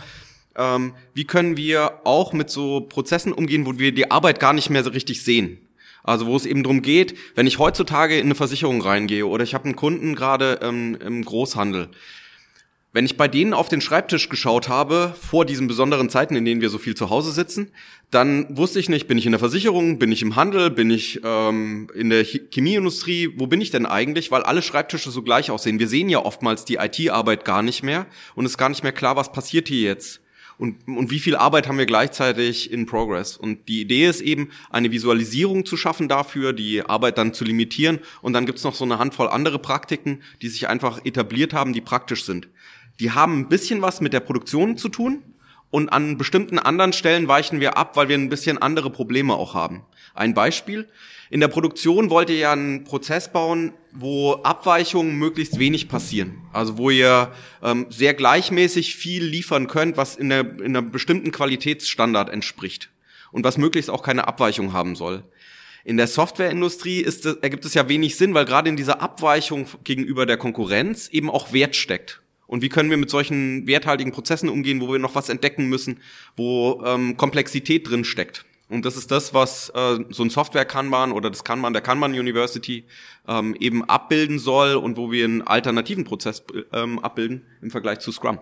ähm, 0.56 0.94
wie 1.14 1.24
können 1.24 1.56
wir 1.56 2.00
auch 2.04 2.32
mit 2.32 2.50
so 2.50 2.80
Prozessen 2.82 3.32
umgehen, 3.32 3.64
wo 3.64 3.78
wir 3.78 3.92
die 3.92 4.10
Arbeit 4.10 4.40
gar 4.40 4.52
nicht 4.52 4.70
mehr 4.70 4.84
so 4.84 4.90
richtig 4.90 5.22
sehen. 5.22 5.58
Also 6.02 6.26
wo 6.26 6.36
es 6.36 6.46
eben 6.46 6.62
darum 6.62 6.82
geht, 6.82 7.16
wenn 7.34 7.46
ich 7.46 7.58
heutzutage 7.58 8.18
in 8.18 8.26
eine 8.26 8.34
Versicherung 8.34 8.80
reingehe 8.80 9.26
oder 9.26 9.44
ich 9.44 9.54
habe 9.54 9.66
einen 9.66 9.76
Kunden 9.76 10.14
gerade 10.14 10.60
ähm, 10.62 10.96
im 11.04 11.24
Großhandel, 11.24 11.88
wenn 12.92 13.04
ich 13.04 13.18
bei 13.18 13.28
denen 13.28 13.52
auf 13.52 13.68
den 13.68 13.82
Schreibtisch 13.82 14.28
geschaut 14.28 14.68
habe, 14.68 15.14
vor 15.20 15.44
diesen 15.44 15.68
besonderen 15.68 16.08
Zeiten, 16.08 16.34
in 16.36 16.44
denen 16.44 16.62
wir 16.62 16.70
so 16.70 16.78
viel 16.78 16.96
zu 16.96 17.10
Hause 17.10 17.32
sitzen, 17.32 17.70
dann 18.10 18.56
wusste 18.56 18.80
ich 18.80 18.88
nicht, 18.88 19.06
bin 19.06 19.18
ich 19.18 19.26
in 19.26 19.32
der 19.32 19.38
Versicherung, 19.38 19.98
bin 19.98 20.10
ich 20.10 20.22
im 20.22 20.36
Handel, 20.36 20.70
bin 20.70 20.90
ich 20.90 21.20
ähm, 21.22 21.88
in 21.94 22.08
der 22.08 22.24
Chemieindustrie, 22.24 23.34
wo 23.36 23.46
bin 23.46 23.60
ich 23.60 23.70
denn 23.70 23.84
eigentlich? 23.84 24.30
Weil 24.30 24.42
alle 24.42 24.62
Schreibtische 24.62 25.10
so 25.10 25.22
gleich 25.22 25.50
aussehen. 25.50 25.78
Wir 25.78 25.88
sehen 25.88 26.08
ja 26.08 26.24
oftmals 26.24 26.64
die 26.64 26.76
IT-Arbeit 26.76 27.44
gar 27.44 27.62
nicht 27.62 27.82
mehr 27.82 28.06
und 28.34 28.46
ist 28.46 28.56
gar 28.56 28.70
nicht 28.70 28.82
mehr 28.82 28.92
klar, 28.92 29.16
was 29.16 29.32
passiert 29.32 29.68
hier 29.68 29.82
jetzt. 29.82 30.22
Und, 30.56 30.88
und 30.88 31.12
wie 31.12 31.20
viel 31.20 31.36
Arbeit 31.36 31.68
haben 31.68 31.78
wir 31.78 31.86
gleichzeitig 31.86 32.72
in 32.72 32.86
Progress? 32.86 33.36
Und 33.36 33.68
die 33.68 33.82
Idee 33.82 34.08
ist 34.08 34.22
eben, 34.22 34.50
eine 34.70 34.90
Visualisierung 34.90 35.64
zu 35.64 35.76
schaffen 35.76 36.08
dafür, 36.08 36.52
die 36.52 36.82
Arbeit 36.82 37.16
dann 37.16 37.32
zu 37.32 37.44
limitieren. 37.44 38.00
Und 38.22 38.32
dann 38.32 38.44
gibt's 38.44 38.64
noch 38.64 38.74
so 38.74 38.84
eine 38.84 38.98
Handvoll 38.98 39.28
andere 39.28 39.60
Praktiken, 39.60 40.20
die 40.42 40.48
sich 40.48 40.68
einfach 40.68 41.04
etabliert 41.04 41.52
haben, 41.52 41.74
die 41.74 41.80
praktisch 41.80 42.24
sind 42.24 42.48
die 43.00 43.12
haben 43.12 43.40
ein 43.40 43.48
bisschen 43.48 43.82
was 43.82 44.00
mit 44.00 44.12
der 44.12 44.20
Produktion 44.20 44.76
zu 44.76 44.88
tun 44.88 45.22
und 45.70 45.90
an 45.90 46.16
bestimmten 46.16 46.58
anderen 46.58 46.92
Stellen 46.92 47.28
weichen 47.28 47.60
wir 47.60 47.76
ab, 47.76 47.96
weil 47.96 48.08
wir 48.08 48.16
ein 48.16 48.28
bisschen 48.28 48.58
andere 48.58 48.90
Probleme 48.90 49.34
auch 49.34 49.54
haben. 49.54 49.84
Ein 50.14 50.34
Beispiel. 50.34 50.88
In 51.30 51.40
der 51.40 51.48
Produktion 51.48 52.08
wollt 52.08 52.30
ihr 52.30 52.38
ja 52.38 52.52
einen 52.52 52.84
Prozess 52.84 53.30
bauen, 53.30 53.74
wo 53.92 54.34
Abweichungen 54.44 55.16
möglichst 55.16 55.58
wenig 55.58 55.88
passieren. 55.88 56.38
Also 56.54 56.78
wo 56.78 56.88
ihr 56.88 57.30
ähm, 57.62 57.86
sehr 57.90 58.14
gleichmäßig 58.14 58.96
viel 58.96 59.24
liefern 59.24 59.66
könnt, 59.66 59.98
was 59.98 60.16
in, 60.16 60.30
der, 60.30 60.40
in 60.40 60.76
einer 60.76 60.82
bestimmten 60.82 61.30
Qualitätsstandard 61.30 62.30
entspricht 62.30 62.90
und 63.30 63.44
was 63.44 63.58
möglichst 63.58 63.90
auch 63.90 64.02
keine 64.02 64.26
Abweichung 64.26 64.72
haben 64.72 64.96
soll. 64.96 65.22
In 65.84 65.98
der 65.98 66.06
Softwareindustrie 66.06 67.00
ist, 67.00 67.26
ergibt 67.26 67.64
es 67.64 67.74
ja 67.74 67.88
wenig 67.88 68.16
Sinn, 68.16 68.34
weil 68.34 68.46
gerade 68.46 68.70
in 68.70 68.76
dieser 68.76 69.02
Abweichung 69.02 69.66
gegenüber 69.84 70.24
der 70.24 70.38
Konkurrenz 70.38 71.08
eben 71.08 71.30
auch 71.30 71.52
Wert 71.52 71.76
steckt. 71.76 72.22
Und 72.48 72.62
wie 72.62 72.70
können 72.70 72.90
wir 72.90 72.96
mit 72.96 73.10
solchen 73.10 73.66
werthaltigen 73.68 74.10
Prozessen 74.10 74.48
umgehen, 74.48 74.80
wo 74.80 74.90
wir 74.90 74.98
noch 74.98 75.14
was 75.14 75.28
entdecken 75.28 75.68
müssen, 75.68 76.00
wo 76.34 76.82
ähm, 76.84 77.16
Komplexität 77.16 77.88
drin 77.88 78.04
steckt? 78.04 78.44
Und 78.70 78.84
das 78.84 78.96
ist 78.96 79.10
das, 79.10 79.32
was 79.32 79.70
äh, 79.70 79.98
so 80.10 80.22
ein 80.22 80.30
Software-Kanban 80.30 81.12
oder 81.12 81.30
das 81.30 81.44
Kanban 81.44 81.72
der 81.72 81.82
Kanban 81.82 82.12
University 82.12 82.84
ähm, 83.26 83.54
eben 83.60 83.84
abbilden 83.84 84.38
soll 84.38 84.74
und 84.74 84.96
wo 84.96 85.12
wir 85.12 85.24
einen 85.24 85.42
alternativen 85.42 86.04
Prozess 86.04 86.42
ähm, 86.72 86.98
abbilden 86.98 87.46
im 87.62 87.70
Vergleich 87.70 88.00
zu 88.00 88.12
Scrum. 88.12 88.38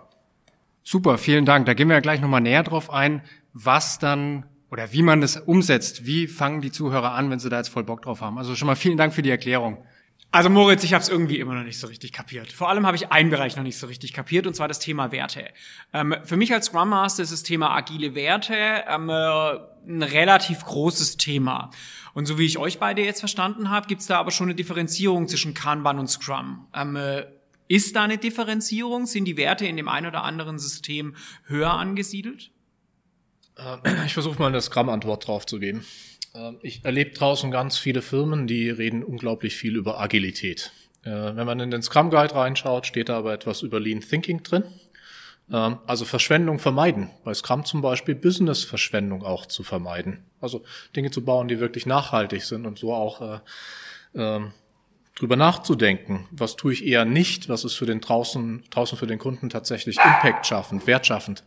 Super, 0.83 1.19
vielen 1.19 1.45
Dank. 1.45 1.67
Da 1.67 1.75
gehen 1.75 1.89
wir 1.89 1.95
ja 1.95 2.01
gleich 2.01 2.21
nochmal 2.21 2.41
näher 2.41 2.63
drauf 2.63 2.91
ein, 2.91 3.23
was 3.53 3.99
dann 3.99 4.47
oder 4.71 4.93
wie 4.93 5.03
man 5.03 5.21
das 5.21 5.37
umsetzt. 5.37 6.07
Wie 6.07 6.27
fangen 6.27 6.61
die 6.61 6.73
Zuhörer 6.73 7.13
an, 7.13 7.31
wenn 7.31 7.39
sie 7.39 7.49
da 7.49 7.59
jetzt 7.59 7.69
voll 7.69 7.85
Bock 7.85 8.03
drauf 8.03 8.21
haben? 8.21 8.39
Also 8.39 8.55
schon 8.57 8.67
mal 8.67 8.77
vielen 8.77 8.97
Dank 8.97 9.15
für 9.15 9.23
die 9.23 9.31
Erklärung. 9.31 9.85
Also 10.37 10.51
Moritz, 10.51 10.85
ich 10.85 10.93
habe 10.93 11.01
es 11.01 11.09
irgendwie 11.09 11.39
immer 11.39 11.55
noch 11.55 11.63
nicht 11.63 11.81
so 11.81 11.87
richtig 11.87 12.13
kapiert. 12.13 12.53
Vor 12.53 12.69
allem 12.69 12.87
habe 12.87 12.95
ich 12.95 13.11
einen 13.11 13.31
Bereich 13.31 13.57
noch 13.57 13.63
nicht 13.63 13.79
so 13.79 13.87
richtig 13.87 14.13
kapiert, 14.13 14.47
und 14.47 14.55
zwar 14.55 14.69
das 14.69 14.79
Thema 14.79 15.11
Werte. 15.11 15.49
Ähm, 15.95 16.15
für 16.25 16.37
mich 16.37 16.53
als 16.53 16.67
Scrum 16.67 16.91
Master 16.91 17.23
ist 17.23 17.33
das 17.33 17.43
Thema 17.43 17.75
agile 17.75 18.15
Werte 18.15 18.55
ähm, 18.87 19.09
äh, 19.09 19.13
ein 19.89 20.03
relativ 20.03 20.63
großes 20.63 21.17
Thema. 21.17 21.71
Und 22.13 22.27
so 22.27 22.39
wie 22.39 22.45
ich 22.45 22.59
euch 22.59 22.79
beide 22.79 23.03
jetzt 23.03 23.21
verstanden 23.21 23.71
habe, 23.71 23.87
gibt 23.87 24.03
es 24.03 24.09
da 24.09 24.19
aber 24.19 24.31
schon 24.31 24.49
eine 24.49 24.55
Differenzierung 24.55 25.27
zwischen 25.27 25.55
Kanban 25.55 25.99
und 25.99 26.09
Scrum. 26.09 26.69
Ähm, 26.75 26.97
äh, 26.97 27.25
ist 27.69 27.97
da 27.97 28.03
eine 28.03 28.19
Differenzierung? 28.19 29.07
Sind 29.07 29.25
die 29.25 29.39
Werte 29.39 29.65
in 29.65 29.79
dem 29.79 29.89
einen 29.89 30.07
oder 30.07 30.23
anderen 30.23 30.59
System 30.59 31.17
höher 31.47 31.73
angesiedelt? 31.73 32.51
Äh, 33.57 34.05
ich 34.05 34.13
versuche 34.13 34.39
mal 34.39 34.49
eine 34.49 34.61
Scrum-Antwort 34.61 35.27
drauf 35.27 35.47
zu 35.47 35.59
geben. 35.59 35.83
Ähm, 36.37 36.59
ich 36.63 36.85
erlebe 36.85 37.11
draußen 37.11 37.51
ganz 37.51 37.79
viele 37.79 38.03
Firmen, 38.03 38.47
die 38.47 38.71
reden 38.71 39.03
unglaublich 39.03 39.57
viel 39.57 39.77
über 39.77 40.01
Agilität. 40.01 40.73
Äh, 41.03 41.11
wenn 41.11 41.47
man 41.47 41.61
in 41.61 41.71
den 41.71 41.83
Scrum 41.83 42.11
Guide 42.11 42.35
reinschaut, 42.35 42.87
steht 42.87 43.09
da 43.09 43.19
aber 43.19 43.33
etwas 43.33 43.63
über 43.63 43.81
Lean 43.81 44.01
Thinking 44.01 44.43
drin. 44.43 44.65
Ähm, 45.53 45.79
also 45.87 46.05
Verschwendung 46.05 46.59
vermeiden. 46.59 47.11
Bei 47.25 47.33
Scrum 47.35 47.65
zum 47.65 47.81
Beispiel 47.81 48.15
Business-Verschwendung 48.15 49.25
auch 49.25 49.47
zu 49.47 49.63
vermeiden. 49.63 50.25
Also 50.41 50.65
Dinge 50.95 51.11
zu 51.11 51.25
bauen, 51.25 51.49
die 51.49 51.61
wirklich 51.61 51.87
nachhaltig 51.87 52.43
sind 52.43 52.67
und 52.67 52.79
so 52.79 52.93
auch 52.93 53.21
äh, 53.21 53.41
ähm, 54.15 54.53
drüber 55.15 55.37
nachzudenken. 55.37 56.27
Was 56.31 56.57
tue 56.57 56.73
ich 56.73 56.85
eher 56.85 57.05
nicht? 57.05 57.49
Was 57.49 57.65
ist 57.65 57.75
für 57.75 57.87
den 57.87 58.01
draußen, 58.01 58.65
draußen 58.71 58.99
für 58.99 59.07
den 59.07 59.19
Kunden 59.19 59.49
tatsächlich 59.49 59.97
Impact 59.97 60.47
schaffend, 60.47 60.87
wertschaffend? 60.87 61.45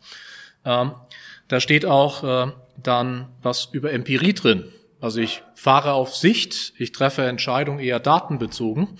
da 0.61 1.59
steht 1.59 1.85
auch 1.85 2.47
äh, 2.47 2.51
dann 2.83 3.29
was 3.41 3.69
über 3.71 3.93
Empirie 3.93 4.33
drin. 4.33 4.65
Also 5.01 5.21
ich 5.21 5.43
fahre 5.53 5.93
auf 5.93 6.15
Sicht, 6.15 6.73
ich 6.77 6.91
treffe 6.91 7.25
Entscheidungen 7.25 7.79
eher 7.79 7.99
datenbezogen 7.99 8.97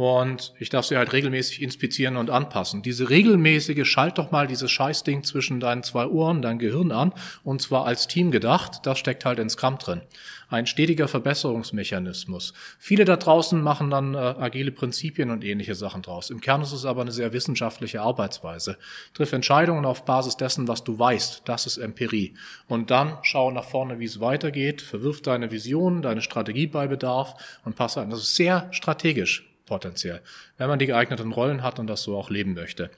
und 0.00 0.54
ich 0.58 0.70
darf 0.70 0.86
sie 0.86 0.96
halt 0.96 1.12
regelmäßig 1.12 1.60
inspizieren 1.60 2.16
und 2.16 2.30
anpassen. 2.30 2.80
Diese 2.80 3.10
regelmäßige, 3.10 3.86
schalt 3.86 4.16
doch 4.16 4.30
mal 4.30 4.46
dieses 4.46 4.70
Scheißding 4.70 5.24
zwischen 5.24 5.60
deinen 5.60 5.82
zwei 5.82 6.06
Ohren, 6.06 6.40
dein 6.40 6.58
Gehirn 6.58 6.90
an 6.90 7.12
und 7.44 7.60
zwar 7.60 7.84
als 7.84 8.06
Team 8.06 8.30
gedacht, 8.30 8.80
das 8.84 8.98
steckt 8.98 9.26
halt 9.26 9.38
in 9.38 9.50
Scrum 9.50 9.76
drin. 9.76 10.00
Ein 10.48 10.66
stetiger 10.66 11.06
Verbesserungsmechanismus. 11.06 12.54
Viele 12.78 13.04
da 13.04 13.18
draußen 13.18 13.60
machen 13.60 13.90
dann 13.90 14.14
äh, 14.14 14.16
agile 14.16 14.72
Prinzipien 14.72 15.30
und 15.30 15.44
ähnliche 15.44 15.74
Sachen 15.74 16.00
draus. 16.00 16.30
Im 16.30 16.40
Kern 16.40 16.62
ist 16.62 16.72
es 16.72 16.86
aber 16.86 17.02
eine 17.02 17.12
sehr 17.12 17.34
wissenschaftliche 17.34 18.00
Arbeitsweise. 18.00 18.78
Triff 19.12 19.34
Entscheidungen 19.34 19.84
auf 19.84 20.06
Basis 20.06 20.38
dessen, 20.38 20.66
was 20.66 20.82
du 20.82 20.98
weißt. 20.98 21.42
Das 21.44 21.66
ist 21.66 21.76
Empirie. 21.76 22.32
Und 22.68 22.90
dann 22.90 23.18
schau 23.20 23.50
nach 23.50 23.64
vorne, 23.64 23.98
wie 23.98 24.06
es 24.06 24.18
weitergeht, 24.18 24.80
verwirf 24.80 25.20
deine 25.20 25.50
Vision, 25.50 26.00
deine 26.00 26.22
Strategie 26.22 26.68
bei 26.68 26.88
Bedarf 26.88 27.34
und 27.66 27.76
passe 27.76 28.00
an. 28.00 28.08
Das 28.08 28.20
ist 28.20 28.34
sehr 28.34 28.66
strategisch 28.72 29.49
potenziell, 29.70 30.20
wenn 30.58 30.68
man 30.68 30.80
die 30.80 30.86
geeigneten 30.86 31.30
Rollen 31.32 31.62
hat 31.62 31.78
und 31.78 31.86
das 31.86 32.02
so 32.02 32.18
auch 32.18 32.28
leben 32.28 32.54
möchte. 32.54 32.90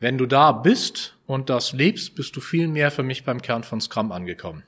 Wenn 0.00 0.16
du 0.16 0.24
da 0.24 0.52
bist 0.52 1.18
und 1.26 1.50
das 1.50 1.74
lebst, 1.74 2.14
bist 2.14 2.34
du 2.34 2.40
viel 2.40 2.66
mehr 2.66 2.90
für 2.90 3.02
mich 3.02 3.24
beim 3.24 3.42
Kern 3.42 3.62
von 3.62 3.82
Scrum 3.82 4.10
angekommen. 4.10 4.62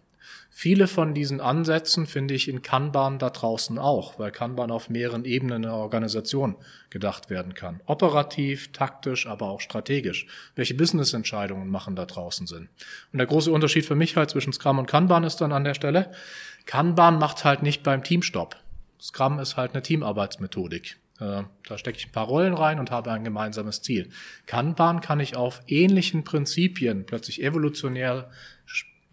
Viele 0.54 0.87
von 0.87 1.14
diesen 1.14 1.40
Ansätzen 1.40 2.06
finde 2.06 2.34
ich 2.34 2.46
in 2.46 2.61
Kanban 2.61 3.18
da 3.18 3.30
draußen 3.30 3.78
auch, 3.78 4.18
weil 4.18 4.30
Kanban 4.30 4.70
auf 4.70 4.90
mehreren 4.90 5.25
Ebenen 5.25 5.62
der 5.62 5.72
Organisation 5.72 6.56
gedacht 6.90 7.30
werden 7.30 7.54
kann. 7.54 7.80
Operativ, 7.87 8.70
taktisch, 8.72 9.26
aber 9.26 9.49
auch 9.49 9.62
strategisch. 9.62 10.26
Welche 10.54 10.75
Business-Entscheidungen 10.75 11.70
machen 11.70 11.96
da 11.96 12.04
draußen 12.04 12.46
Sinn? 12.46 12.68
Und 13.12 13.18
der 13.18 13.26
große 13.26 13.50
Unterschied 13.50 13.87
für 13.87 13.94
mich 13.94 14.16
halt 14.16 14.28
zwischen 14.28 14.52
Scrum 14.52 14.78
und 14.78 14.84
Kanban 14.84 15.25
ist 15.25 15.40
dann 15.40 15.52
an 15.52 15.64
der 15.64 15.72
Stelle, 15.72 16.12
Kanban 16.66 17.18
macht 17.18 17.46
halt 17.46 17.62
nicht 17.62 17.82
beim 17.82 18.04
Teamstopp. 18.04 18.62
Scrum 19.02 19.40
ist 19.40 19.56
halt 19.56 19.73
eine 19.73 19.82
Teamarbeitsmethodik. 19.82 20.99
Äh, 21.18 21.42
da 21.66 21.76
stecke 21.76 21.99
ich 21.99 22.06
ein 22.06 22.12
paar 22.12 22.26
Rollen 22.26 22.54
rein 22.54 22.78
und 22.78 22.92
habe 22.92 23.11
ein 23.11 23.25
gemeinsames 23.25 23.82
Ziel. 23.82 24.11
Kanban 24.47 25.00
kann 25.00 25.18
ich 25.18 25.37
auf 25.37 25.61
ähnlichen 25.66 26.23
Prinzipien 26.23 27.04
plötzlich 27.04 27.42
evolutionär 27.42 28.30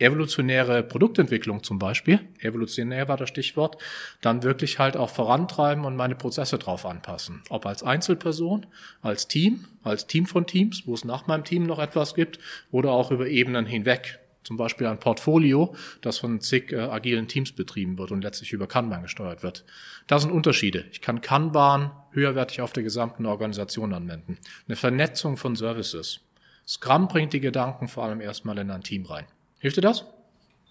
evolutionäre 0.01 0.81
Produktentwicklung 0.81 1.61
zum 1.61 1.77
Beispiel, 1.77 2.21
evolutionär 2.39 3.09
war 3.09 3.17
das 3.17 3.27
Stichwort, 3.27 3.77
dann 4.21 4.43
wirklich 4.43 4.79
halt 4.79 4.95
auch 4.95 5.09
vorantreiben 5.09 5.83
und 5.83 5.97
meine 5.97 6.15
Prozesse 6.15 6.57
drauf 6.57 6.85
anpassen. 6.85 7.43
Ob 7.49 7.65
als 7.65 7.83
Einzelperson, 7.83 8.65
als 9.01 9.27
Team, 9.27 9.65
als 9.83 10.07
Team 10.07 10.25
von 10.25 10.47
Teams, 10.47 10.83
wo 10.85 10.93
es 10.93 11.03
nach 11.03 11.27
meinem 11.27 11.43
Team 11.43 11.63
noch 11.63 11.79
etwas 11.79 12.15
gibt, 12.15 12.39
oder 12.71 12.91
auch 12.91 13.11
über 13.11 13.27
Ebenen 13.27 13.65
hinweg 13.65 14.19
zum 14.49 14.57
Beispiel 14.57 14.87
ein 14.87 14.99
Portfolio, 14.99 15.75
das 16.01 16.17
von 16.17 16.41
zig 16.41 16.71
äh, 16.71 16.77
agilen 16.77 17.27
Teams 17.27 17.51
betrieben 17.51 17.99
wird 17.99 18.09
und 18.09 18.23
letztlich 18.23 18.51
über 18.51 18.65
Kanban 18.65 19.03
gesteuert 19.03 19.43
wird. 19.43 19.63
Das 20.07 20.23
sind 20.23 20.31
Unterschiede. 20.31 20.85
Ich 20.91 21.01
kann 21.01 21.21
Kanban 21.21 21.91
höherwertig 22.13 22.61
auf 22.61 22.73
der 22.73 22.81
gesamten 22.81 23.27
Organisation 23.27 23.93
anwenden. 23.93 24.39
Eine 24.67 24.75
Vernetzung 24.75 25.37
von 25.37 25.55
Services. 25.55 26.21
Scrum 26.67 27.07
bringt 27.07 27.33
die 27.33 27.41
Gedanken 27.41 27.87
vor 27.87 28.05
allem 28.05 28.21
erstmal 28.21 28.57
in 28.57 28.71
ein 28.71 28.81
Team 28.81 29.05
rein. 29.05 29.27
Hilft 29.59 29.77
dir 29.77 29.81
das? 29.81 30.05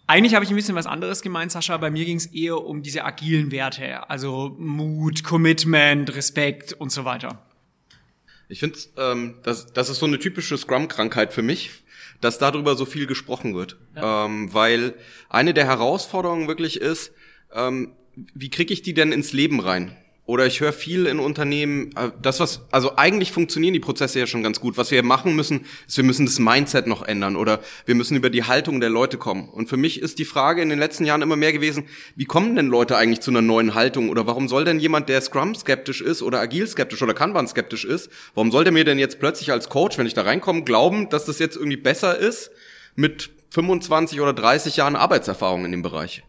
Eigentlich 0.08 0.34
habe 0.34 0.44
ich 0.44 0.50
ein 0.50 0.56
bisschen 0.56 0.74
was 0.74 0.86
anderes 0.86 1.22
gemeint, 1.22 1.52
Sascha. 1.52 1.76
Bei 1.76 1.92
mir 1.92 2.04
ging 2.04 2.16
es 2.16 2.26
eher 2.26 2.60
um 2.60 2.82
diese 2.82 3.04
agilen 3.04 3.52
Werte, 3.52 4.10
also 4.10 4.56
Mut, 4.58 5.22
Commitment, 5.22 6.12
Respekt 6.16 6.72
und 6.72 6.90
so 6.90 7.04
weiter. 7.04 7.46
Ich 8.48 8.58
finde, 8.58 8.76
ähm, 8.96 9.36
das, 9.44 9.72
das 9.72 9.88
ist 9.88 10.00
so 10.00 10.06
eine 10.06 10.18
typische 10.18 10.58
Scrum-Krankheit 10.58 11.32
für 11.32 11.42
mich 11.42 11.70
dass 12.20 12.38
darüber 12.38 12.74
so 12.74 12.84
viel 12.84 13.06
gesprochen 13.06 13.54
wird. 13.54 13.76
Ja. 13.94 14.26
Ähm, 14.26 14.52
weil 14.52 14.94
eine 15.28 15.54
der 15.54 15.66
Herausforderungen 15.66 16.48
wirklich 16.48 16.80
ist, 16.80 17.12
ähm, 17.52 17.92
wie 18.34 18.50
kriege 18.50 18.72
ich 18.72 18.82
die 18.82 18.94
denn 18.94 19.12
ins 19.12 19.32
Leben 19.32 19.60
rein? 19.60 19.96
Oder 20.28 20.44
ich 20.44 20.60
höre 20.60 20.74
viel 20.74 21.06
in 21.06 21.20
Unternehmen, 21.20 21.90
äh, 21.96 22.10
das 22.20 22.38
was, 22.38 22.60
also 22.70 22.96
eigentlich 22.96 23.32
funktionieren 23.32 23.72
die 23.72 23.80
Prozesse 23.80 24.18
ja 24.18 24.26
schon 24.26 24.42
ganz 24.42 24.60
gut. 24.60 24.76
Was 24.76 24.90
wir 24.90 25.02
machen 25.02 25.34
müssen, 25.34 25.64
ist, 25.86 25.96
wir 25.96 26.04
müssen 26.04 26.26
das 26.26 26.38
Mindset 26.38 26.86
noch 26.86 27.00
ändern 27.00 27.34
oder 27.34 27.60
wir 27.86 27.94
müssen 27.94 28.14
über 28.14 28.28
die 28.28 28.44
Haltung 28.44 28.78
der 28.80 28.90
Leute 28.90 29.16
kommen. 29.16 29.48
Und 29.48 29.70
für 29.70 29.78
mich 29.78 30.02
ist 30.02 30.18
die 30.18 30.26
Frage 30.26 30.60
in 30.60 30.68
den 30.68 30.78
letzten 30.78 31.06
Jahren 31.06 31.22
immer 31.22 31.36
mehr 31.36 31.54
gewesen, 31.54 31.84
wie 32.14 32.26
kommen 32.26 32.56
denn 32.56 32.66
Leute 32.66 32.98
eigentlich 32.98 33.22
zu 33.22 33.30
einer 33.30 33.40
neuen 33.40 33.72
Haltung? 33.72 34.10
Oder 34.10 34.26
warum 34.26 34.48
soll 34.48 34.66
denn 34.66 34.80
jemand, 34.80 35.08
der 35.08 35.22
Scrum 35.22 35.54
skeptisch 35.54 36.02
ist 36.02 36.20
oder 36.20 36.40
agil 36.40 36.66
skeptisch 36.66 37.02
oder 37.02 37.14
Kanban 37.14 37.48
skeptisch 37.48 37.86
ist, 37.86 38.10
warum 38.34 38.50
soll 38.50 38.64
der 38.64 38.72
mir 38.74 38.84
denn 38.84 38.98
jetzt 38.98 39.20
plötzlich 39.20 39.50
als 39.50 39.70
Coach, 39.70 39.96
wenn 39.96 40.06
ich 40.06 40.12
da 40.12 40.24
reinkomme, 40.24 40.62
glauben, 40.62 41.08
dass 41.08 41.24
das 41.24 41.38
jetzt 41.38 41.56
irgendwie 41.56 41.78
besser 41.78 42.18
ist 42.18 42.50
mit 42.96 43.30
25 43.48 44.20
oder 44.20 44.34
30 44.34 44.76
Jahren 44.76 44.94
Arbeitserfahrung 44.94 45.64
in 45.64 45.70
dem 45.70 45.80
Bereich? 45.80 46.22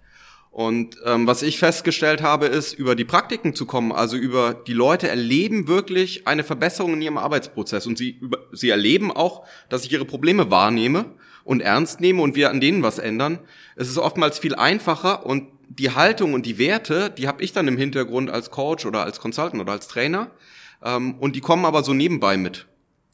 Und 0.51 0.97
ähm, 1.05 1.27
was 1.27 1.43
ich 1.43 1.59
festgestellt 1.59 2.21
habe, 2.21 2.47
ist, 2.47 2.73
über 2.73 2.95
die 2.95 3.05
Praktiken 3.05 3.53
zu 3.53 3.65
kommen, 3.65 3.91
also 3.91 4.17
über 4.17 4.53
die 4.53 4.73
Leute 4.73 5.07
erleben 5.07 5.67
wirklich 5.67 6.27
eine 6.27 6.43
Verbesserung 6.43 6.93
in 6.93 7.01
ihrem 7.01 7.17
Arbeitsprozess 7.17 7.85
und 7.85 7.97
sie, 7.97 8.17
über, 8.19 8.39
sie 8.51 8.69
erleben 8.69 9.11
auch, 9.11 9.45
dass 9.69 9.85
ich 9.85 9.91
ihre 9.91 10.05
Probleme 10.05 10.49
wahrnehme 10.49 11.05
und 11.43 11.61
ernst 11.61 12.01
nehme 12.01 12.21
und 12.21 12.35
wir 12.35 12.49
an 12.49 12.61
denen 12.61 12.81
was 12.81 12.97
ändern. 12.97 13.39
Es 13.75 13.89
ist 13.89 13.99
oftmals 13.99 14.39
viel 14.39 14.55
einfacher 14.55 15.25
und 15.25 15.47
die 15.69 15.91
Haltung 15.91 16.33
und 16.33 16.47
die 16.47 16.57
Werte, 16.57 17.11
die 17.11 17.27
habe 17.27 17.43
ich 17.43 17.53
dann 17.53 17.67
im 17.67 17.77
Hintergrund 17.77 18.31
als 18.31 18.49
Coach 18.49 18.87
oder 18.87 19.03
als 19.03 19.19
Consultant 19.19 19.61
oder 19.61 19.73
als 19.73 19.87
Trainer 19.87 20.31
ähm, 20.83 21.15
und 21.19 21.35
die 21.35 21.41
kommen 21.41 21.65
aber 21.65 21.83
so 21.83 21.93
nebenbei 21.93 22.37
mit. 22.37 22.65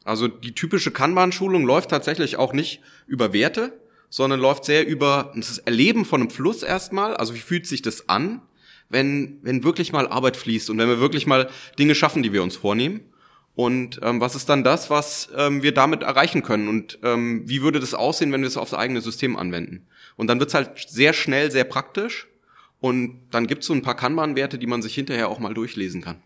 Also 0.06 0.28
die 0.28 0.54
typische 0.54 0.92
Kanban-Schulung 0.92 1.66
läuft 1.66 1.90
tatsächlich 1.90 2.38
auch 2.38 2.54
nicht 2.54 2.82
über 3.08 3.34
Werte, 3.34 3.74
sondern 4.16 4.40
läuft 4.40 4.64
sehr 4.64 4.88
über 4.88 5.34
das 5.36 5.58
Erleben 5.58 6.06
von 6.06 6.22
einem 6.22 6.30
Fluss 6.30 6.64
erstmal. 6.64 7.18
Also 7.18 7.36
wie 7.36 7.40
fühlt 7.40 7.68
sich 7.68 7.82
das 7.82 8.08
an, 8.08 8.42
wenn, 8.88 9.40
wenn 9.42 9.66
wirklich 9.66 9.92
mal 9.92 10.08
Arbeit 10.08 10.38
fließt 10.38 10.70
und 10.70 10.78
wenn 10.78 10.88
wir 10.88 11.02
wirklich 11.02 11.28
mal 11.28 11.50
Dinge 11.78 11.96
schaffen, 11.96 12.24
die 12.24 12.32
wir 12.32 12.42
uns 12.42 12.56
vornehmen? 12.56 13.02
Und 13.56 14.00
ähm, 14.04 14.22
was 14.22 14.36
ist 14.36 14.48
dann 14.48 14.64
das, 14.64 14.90
was 14.90 15.28
ähm, 15.36 15.64
wir 15.64 15.74
damit 15.74 16.02
erreichen 16.02 16.44
können? 16.44 16.70
Und 16.70 16.98
ähm, 17.04 17.44
wie 17.46 17.62
würde 17.62 17.82
das 17.82 17.94
aussehen, 17.94 18.32
wenn 18.32 18.40
wir 18.40 18.48
es 18.48 18.56
aufs 18.56 18.74
eigene 18.74 19.02
System 19.02 19.36
anwenden? 19.36 19.86
Und 20.16 20.28
dann 20.28 20.40
wird's 20.40 20.54
halt 20.54 20.88
sehr 20.88 21.12
schnell, 21.12 21.52
sehr 21.52 21.66
praktisch. 21.66 22.30
Und 22.80 23.20
dann 23.32 23.48
gibt's 23.48 23.68
so 23.68 23.74
ein 23.74 23.82
paar 23.82 23.98
Kanban-Werte, 23.98 24.58
die 24.58 24.68
man 24.68 24.82
sich 24.82 24.96
hinterher 24.96 25.28
auch 25.28 25.40
mal 25.40 25.54
durchlesen 25.54 26.02
kann. 26.02 26.24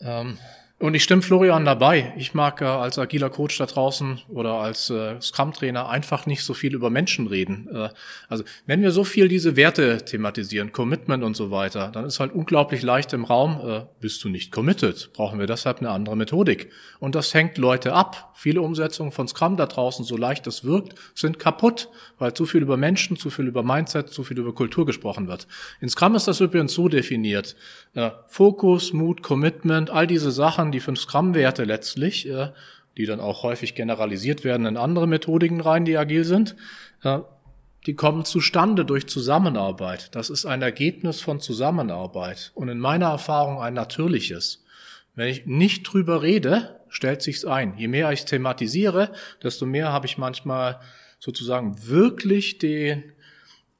Ähm, 0.00 0.38
Und 0.78 0.92
ich 0.92 1.04
stimme 1.04 1.22
Florian 1.22 1.64
dabei. 1.64 2.12
Ich 2.18 2.34
mag 2.34 2.60
äh, 2.60 2.66
als 2.66 2.98
agiler 2.98 3.30
Coach 3.30 3.56
da 3.56 3.64
draußen 3.64 4.20
oder 4.28 4.56
als 4.56 4.90
äh, 4.90 5.18
Scrum-Trainer 5.22 5.88
einfach 5.88 6.26
nicht 6.26 6.44
so 6.44 6.52
viel 6.52 6.74
über 6.74 6.90
Menschen 6.90 7.28
reden. 7.28 7.66
Äh, 7.72 7.88
also 8.28 8.44
wenn 8.66 8.82
wir 8.82 8.90
so 8.90 9.02
viel 9.02 9.28
diese 9.28 9.56
Werte 9.56 10.04
thematisieren, 10.04 10.72
Commitment 10.72 11.24
und 11.24 11.34
so 11.34 11.50
weiter, 11.50 11.88
dann 11.88 12.04
ist 12.04 12.20
halt 12.20 12.34
unglaublich 12.34 12.82
leicht 12.82 13.14
im 13.14 13.24
Raum, 13.24 13.58
äh, 13.66 13.86
bist 14.00 14.22
du 14.22 14.28
nicht 14.28 14.52
committed, 14.52 15.14
brauchen 15.14 15.38
wir 15.38 15.46
deshalb 15.46 15.78
eine 15.78 15.88
andere 15.88 16.14
Methodik. 16.14 16.70
Und 16.98 17.14
das 17.14 17.32
hängt 17.32 17.56
Leute 17.56 17.94
ab. 17.94 18.34
Viele 18.34 18.60
Umsetzungen 18.60 19.12
von 19.12 19.26
Scrum 19.28 19.56
da 19.56 19.64
draußen, 19.64 20.04
so 20.04 20.18
leicht 20.18 20.46
das 20.46 20.62
wirkt, 20.62 20.94
sind 21.14 21.38
kaputt, 21.38 21.88
weil 22.18 22.34
zu 22.34 22.44
viel 22.44 22.60
über 22.60 22.76
Menschen, 22.76 23.16
zu 23.16 23.30
viel 23.30 23.46
über 23.46 23.62
Mindset, 23.62 24.10
zu 24.10 24.24
viel 24.24 24.38
über 24.38 24.54
Kultur 24.54 24.84
gesprochen 24.84 25.26
wird. 25.26 25.46
In 25.80 25.88
Scrum 25.88 26.14
ist 26.16 26.28
das 26.28 26.40
übrigens 26.42 26.74
so 26.74 26.88
definiert. 26.88 27.56
Äh, 27.94 28.10
Fokus, 28.28 28.92
Mut, 28.92 29.22
Commitment, 29.22 29.88
all 29.88 30.06
diese 30.06 30.30
Sachen, 30.30 30.65
Sachen, 30.66 30.72
die 30.72 30.80
fünf 30.80 31.00
Scrum-Werte 31.00 31.64
letztlich, 31.64 32.28
äh, 32.28 32.50
die 32.96 33.06
dann 33.06 33.20
auch 33.20 33.42
häufig 33.42 33.74
generalisiert 33.74 34.42
werden 34.42 34.66
in 34.66 34.76
andere 34.76 35.06
Methodiken 35.06 35.60
rein, 35.60 35.84
die 35.84 35.96
agil 35.96 36.24
sind, 36.24 36.56
äh, 37.02 37.18
die 37.86 37.94
kommen 37.94 38.24
zustande 38.24 38.84
durch 38.84 39.06
Zusammenarbeit. 39.06 40.14
Das 40.14 40.28
ist 40.28 40.44
ein 40.44 40.62
Ergebnis 40.62 41.20
von 41.20 41.40
Zusammenarbeit 41.40 42.50
und 42.54 42.68
in 42.68 42.80
meiner 42.80 43.10
Erfahrung 43.10 43.60
ein 43.60 43.74
natürliches. 43.74 44.64
Wenn 45.14 45.28
ich 45.28 45.46
nicht 45.46 45.84
drüber 45.84 46.22
rede, 46.22 46.80
stellt 46.88 47.22
sich's 47.22 47.44
ein. 47.44 47.78
Je 47.78 47.86
mehr 47.86 48.10
ich 48.10 48.24
thematisiere, 48.24 49.12
desto 49.42 49.66
mehr 49.66 49.92
habe 49.92 50.06
ich 50.06 50.18
manchmal 50.18 50.80
sozusagen 51.20 51.76
wirklich 51.86 52.58
den 52.58 53.12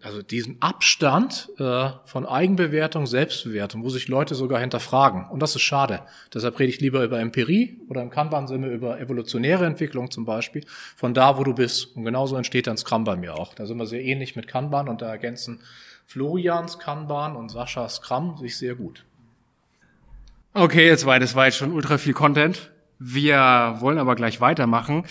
also 0.02 0.22
diesen 0.22 0.60
Abstand 0.60 1.48
äh, 1.58 1.88
von 2.04 2.26
Eigenbewertung, 2.26 3.06
Selbstbewertung, 3.06 3.82
wo 3.82 3.88
sich 3.88 4.08
Leute 4.08 4.34
sogar 4.34 4.60
hinterfragen. 4.60 5.26
Und 5.30 5.40
das 5.40 5.56
ist 5.56 5.62
schade. 5.62 6.02
Deshalb 6.32 6.58
rede 6.58 6.70
ich 6.70 6.80
lieber 6.80 7.02
über 7.02 7.18
Empirie 7.18 7.80
oder 7.88 8.02
im 8.02 8.10
Kanban 8.10 8.46
sind 8.46 8.62
wir 8.62 8.70
über 8.70 9.00
evolutionäre 9.00 9.64
Entwicklung 9.64 10.10
zum 10.10 10.24
Beispiel, 10.24 10.64
von 10.94 11.14
da, 11.14 11.38
wo 11.38 11.44
du 11.44 11.54
bist. 11.54 11.96
Und 11.96 12.04
genauso 12.04 12.36
entsteht 12.36 12.66
dann 12.66 12.76
Scrum 12.76 13.04
bei 13.04 13.16
mir 13.16 13.34
auch. 13.34 13.54
Da 13.54 13.66
sind 13.66 13.78
wir 13.78 13.86
sehr 13.86 14.02
ähnlich 14.04 14.36
mit 14.36 14.46
Kanban 14.46 14.88
und 14.88 15.00
da 15.00 15.08
ergänzen 15.08 15.60
Florians 16.04 16.78
Kanban 16.78 17.34
und 17.34 17.50
Saschas 17.50 17.96
Scrum 17.96 18.36
sich 18.36 18.58
sehr 18.58 18.74
gut. 18.74 19.04
Okay, 20.52 20.86
jetzt 20.86 21.04
war 21.04 21.18
das 21.18 21.34
war 21.34 21.46
jetzt 21.46 21.56
schon 21.56 21.72
ultra 21.72 21.98
viel 21.98 22.14
Content. 22.14 22.70
Wir 22.98 23.76
wollen 23.80 23.98
aber 23.98 24.14
gleich 24.14 24.40
weitermachen 24.40 25.04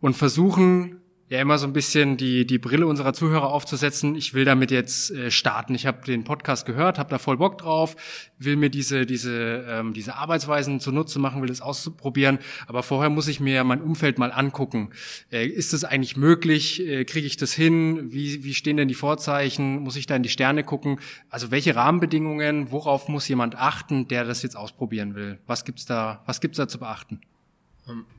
und 0.00 0.14
versuchen 0.14 1.01
ja 1.32 1.40
immer 1.40 1.56
so 1.56 1.66
ein 1.66 1.72
bisschen 1.72 2.18
die, 2.18 2.46
die 2.46 2.58
Brille 2.58 2.86
unserer 2.86 3.14
Zuhörer 3.14 3.48
aufzusetzen. 3.48 4.14
Ich 4.16 4.34
will 4.34 4.44
damit 4.44 4.70
jetzt 4.70 5.10
äh, 5.12 5.30
starten. 5.30 5.74
Ich 5.74 5.86
habe 5.86 6.04
den 6.04 6.24
Podcast 6.24 6.66
gehört, 6.66 6.98
habe 6.98 7.08
da 7.08 7.18
voll 7.18 7.38
Bock 7.38 7.56
drauf, 7.56 7.96
will 8.38 8.56
mir 8.56 8.68
diese, 8.68 9.06
diese, 9.06 9.64
ähm, 9.66 9.94
diese 9.94 10.16
Arbeitsweisen 10.16 10.78
zunutze 10.78 11.18
machen, 11.18 11.40
will 11.40 11.48
das 11.48 11.62
ausprobieren. 11.62 12.38
Aber 12.66 12.82
vorher 12.82 13.08
muss 13.08 13.28
ich 13.28 13.40
mir 13.40 13.64
mein 13.64 13.80
Umfeld 13.80 14.18
mal 14.18 14.30
angucken. 14.30 14.90
Äh, 15.30 15.46
ist 15.46 15.72
das 15.72 15.84
eigentlich 15.84 16.18
möglich? 16.18 16.86
Äh, 16.86 17.06
Kriege 17.06 17.26
ich 17.26 17.38
das 17.38 17.54
hin? 17.54 18.12
Wie, 18.12 18.44
wie 18.44 18.52
stehen 18.52 18.76
denn 18.76 18.88
die 18.88 18.94
Vorzeichen? 18.94 19.78
Muss 19.78 19.96
ich 19.96 20.04
da 20.04 20.16
in 20.16 20.22
die 20.22 20.28
Sterne 20.28 20.64
gucken? 20.64 21.00
Also 21.30 21.50
welche 21.50 21.74
Rahmenbedingungen, 21.74 22.70
worauf 22.70 23.08
muss 23.08 23.26
jemand 23.26 23.56
achten, 23.56 24.06
der 24.06 24.24
das 24.24 24.42
jetzt 24.42 24.56
ausprobieren 24.56 25.14
will? 25.14 25.38
Was 25.46 25.64
gibt's 25.64 25.86
da, 25.86 26.22
was 26.26 26.42
gibt's 26.42 26.58
da 26.58 26.68
zu 26.68 26.78
beachten? 26.78 27.20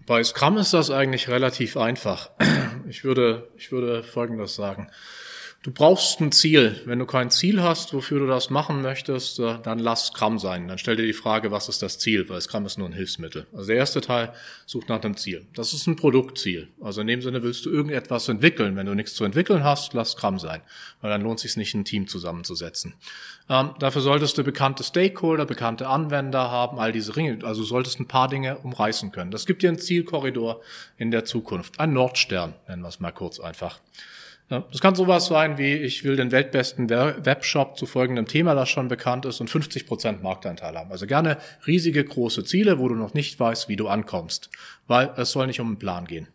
Bei 0.05 0.23
Scrum 0.23 0.57
ist 0.57 0.73
das 0.73 0.89
eigentlich 0.91 1.29
relativ 1.29 1.77
einfach. 1.77 2.31
Ich 2.89 3.05
würde, 3.05 3.47
ich 3.55 3.71
würde 3.71 4.03
Folgendes 4.03 4.55
sagen. 4.55 4.91
Du 5.63 5.71
brauchst 5.71 6.19
ein 6.19 6.33
Ziel. 6.33 6.81
Wenn 6.83 6.99
du 6.99 7.05
kein 7.05 7.31
Ziel 7.31 7.63
hast, 7.63 7.93
wofür 7.93 8.19
du 8.19 8.27
das 8.27 8.49
machen 8.49 8.81
möchtest, 8.81 9.39
äh, 9.39 9.59
dann 9.63 9.79
lass 9.79 10.07
Scrum 10.07 10.37
sein. 10.37 10.67
Dann 10.67 10.77
stell 10.77 10.97
dir 10.97 11.05
die 11.05 11.13
Frage, 11.13 11.51
was 11.51 11.69
ist 11.69 11.81
das 11.81 11.99
Ziel? 11.99 12.27
Weil 12.27 12.41
Scrum 12.41 12.65
ist 12.65 12.77
nur 12.77 12.89
ein 12.89 12.91
Hilfsmittel. 12.91 13.47
Also 13.53 13.67
der 13.67 13.77
erste 13.77 14.01
Teil 14.01 14.33
sucht 14.65 14.89
nach 14.89 15.01
einem 15.01 15.15
Ziel. 15.15 15.45
Das 15.55 15.73
ist 15.73 15.87
ein 15.87 15.95
Produktziel. 15.95 16.67
Also 16.81 16.99
in 16.99 17.07
dem 17.07 17.21
Sinne 17.21 17.43
willst 17.43 17.65
du 17.65 17.69
irgendetwas 17.69 18.27
entwickeln. 18.27 18.75
Wenn 18.75 18.87
du 18.87 18.93
nichts 18.93 19.13
zu 19.13 19.23
entwickeln 19.23 19.63
hast, 19.63 19.93
lass 19.93 20.11
Scrum 20.11 20.37
sein. 20.37 20.59
Weil 20.99 21.11
dann 21.11 21.21
lohnt 21.21 21.39
es 21.39 21.43
sich 21.43 21.55
nicht, 21.55 21.73
ein 21.75 21.85
Team 21.85 22.09
zusammenzusetzen. 22.09 22.95
Ähm, 23.49 23.69
dafür 23.79 24.01
solltest 24.01 24.37
du 24.37 24.43
bekannte 24.43 24.83
Stakeholder, 24.83 25.45
bekannte 25.45 25.87
Anwender 25.87 26.51
haben, 26.51 26.77
all 26.77 26.91
diese 26.91 27.15
Ringe. 27.15 27.39
Also 27.43 27.63
solltest 27.63 28.01
ein 28.01 28.09
paar 28.09 28.27
Dinge 28.27 28.57
umreißen 28.57 29.13
können. 29.13 29.31
Das 29.31 29.45
gibt 29.45 29.63
dir 29.63 29.69
einen 29.69 29.79
Zielkorridor 29.79 30.59
in 30.97 31.09
der 31.09 31.23
Zukunft. 31.23 31.79
Ein 31.79 31.93
Nordstern, 31.93 32.53
nennen 32.67 32.81
wir 32.81 32.89
es 32.89 32.99
mal 32.99 33.11
kurz 33.13 33.39
einfach. 33.39 33.79
Das 34.71 34.81
kann 34.81 34.95
sowas 34.95 35.27
sein 35.27 35.57
wie, 35.57 35.73
ich 35.73 36.03
will 36.03 36.15
den 36.15 36.31
weltbesten 36.31 36.89
Webshop 36.89 37.77
zu 37.77 37.85
folgendem 37.85 38.25
Thema, 38.25 38.55
das 38.55 38.69
schon 38.69 38.87
bekannt 38.87 39.25
ist 39.25 39.41
und 39.41 39.49
50 39.49 39.85
Prozent 39.85 40.23
Marktanteil 40.23 40.77
haben. 40.77 40.91
Also 40.91 41.07
gerne 41.07 41.37
riesige, 41.65 42.03
große 42.03 42.43
Ziele, 42.43 42.79
wo 42.79 42.87
du 42.87 42.95
noch 42.95 43.13
nicht 43.13 43.39
weißt, 43.39 43.69
wie 43.69 43.75
du 43.75 43.87
ankommst, 43.87 44.49
weil 44.87 45.11
es 45.17 45.31
soll 45.31 45.47
nicht 45.47 45.59
um 45.59 45.67
einen 45.67 45.79
Plan 45.79 46.05
gehen. 46.05 46.27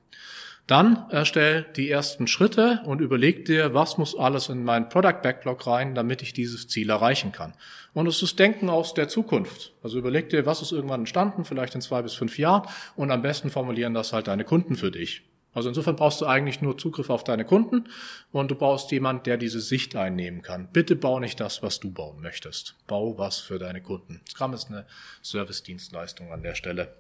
Dann 0.69 1.07
erstell 1.09 1.64
die 1.77 1.90
ersten 1.90 2.27
Schritte 2.27 2.83
und 2.85 3.01
überleg 3.01 3.47
dir, 3.47 3.73
was 3.73 3.97
muss 3.97 4.14
alles 4.14 4.51
in 4.51 4.64
meinen 4.64 4.90
Product 4.90 5.23
Backlog 5.23 5.66
rein, 5.66 5.95
damit 5.95 6.21
ich 6.21 6.35
dieses 6.35 6.69
Ziel 6.69 6.90
erreichen 6.90 7.33
kann. 7.33 7.55
Und 7.95 8.07
es 8.07 8.23
ist 8.23 8.38
Denken 8.38 8.69
aus 8.69 8.92
der 8.92 9.09
Zukunft. 9.09 9.73
Also 9.83 9.97
überleg 9.97 10.29
dir, 10.29 10.45
was 10.45 10.61
ist 10.61 10.73
irgendwann 10.73 11.01
entstanden, 11.01 11.47
vielleicht 11.47 11.75
in 11.75 11.81
zwei 11.81 12.03
bis 12.03 12.12
fünf 12.12 12.38
Jahren 12.38 12.69
und 12.97 13.11
am 13.11 13.23
besten 13.23 13.49
formulieren 13.49 13.95
das 13.95 14.12
halt 14.12 14.29
deine 14.29 14.45
Kunden 14.45 14.77
für 14.77 14.90
dich. 14.90 15.23
Also 15.59 15.71
insofern 15.71 15.97
brauchst 15.97 16.21
du 16.21 16.27
eigentlich 16.27 16.62
nur 16.62 16.79
Zugriff 16.79 17.11
auf 17.11 17.25
deine 17.25 17.44
Kunden 17.44 17.88
und 18.31 18.51
du 18.51 18.55
brauchst 18.55 18.92
jemand, 18.92 19.27
der 19.27 19.37
diese 19.37 19.61
Sicht 19.61 19.97
einnehmen 19.97 20.40
kann. 20.40 20.68
Bitte 20.73 20.94
bau 20.94 21.18
nicht 21.18 21.40
das, 21.40 21.64
was 21.64 21.81
du 21.81 21.90
bauen 21.90 22.21
möchtest. 22.21 22.77
Bau 22.87 23.18
was 23.18 23.38
für 23.38 23.59
deine 23.59 23.83
Kunden. 23.83 24.21
Scrum 24.29 24.55
ist 24.55 24.68
eine 24.68 24.87
Service-Dienstleistung 25.23 26.33
an 26.33 26.42
der 26.42 26.55
Stelle. 26.55 26.94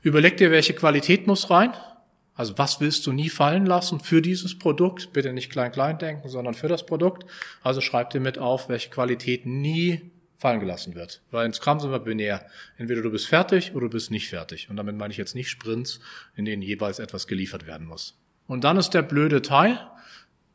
Überleg 0.00 0.38
dir, 0.38 0.50
welche 0.50 0.72
Qualität 0.72 1.26
muss 1.26 1.50
rein. 1.50 1.74
Also 2.34 2.56
was 2.56 2.80
willst 2.80 3.06
du 3.06 3.12
nie 3.12 3.28
fallen 3.28 3.66
lassen 3.66 4.00
für 4.00 4.22
dieses 4.22 4.58
Produkt? 4.58 5.12
Bitte 5.12 5.34
nicht 5.34 5.52
klein-klein 5.52 5.98
denken, 5.98 6.30
sondern 6.30 6.54
für 6.54 6.68
das 6.68 6.86
Produkt. 6.86 7.26
Also 7.62 7.82
schreib 7.82 8.08
dir 8.10 8.20
mit 8.20 8.38
auf, 8.38 8.70
welche 8.70 8.88
Qualität 8.88 9.44
nie 9.44 10.10
fallen 10.40 10.58
gelassen 10.58 10.94
wird. 10.94 11.20
Weil 11.30 11.44
in 11.44 11.52
Scrum 11.52 11.80
sind 11.80 11.90
wir 11.90 11.98
binär. 12.00 12.46
Entweder 12.78 13.02
du 13.02 13.10
bist 13.10 13.26
fertig 13.26 13.74
oder 13.74 13.86
du 13.86 13.92
bist 13.92 14.10
nicht 14.10 14.30
fertig. 14.30 14.70
Und 14.70 14.76
damit 14.76 14.96
meine 14.96 15.12
ich 15.12 15.18
jetzt 15.18 15.34
nicht 15.34 15.50
Sprints, 15.50 16.00
in 16.34 16.46
denen 16.46 16.62
jeweils 16.62 16.98
etwas 16.98 17.26
geliefert 17.26 17.66
werden 17.66 17.86
muss. 17.86 18.18
Und 18.46 18.64
dann 18.64 18.78
ist 18.78 18.90
der 18.90 19.02
blöde 19.02 19.42
Teil. 19.42 19.78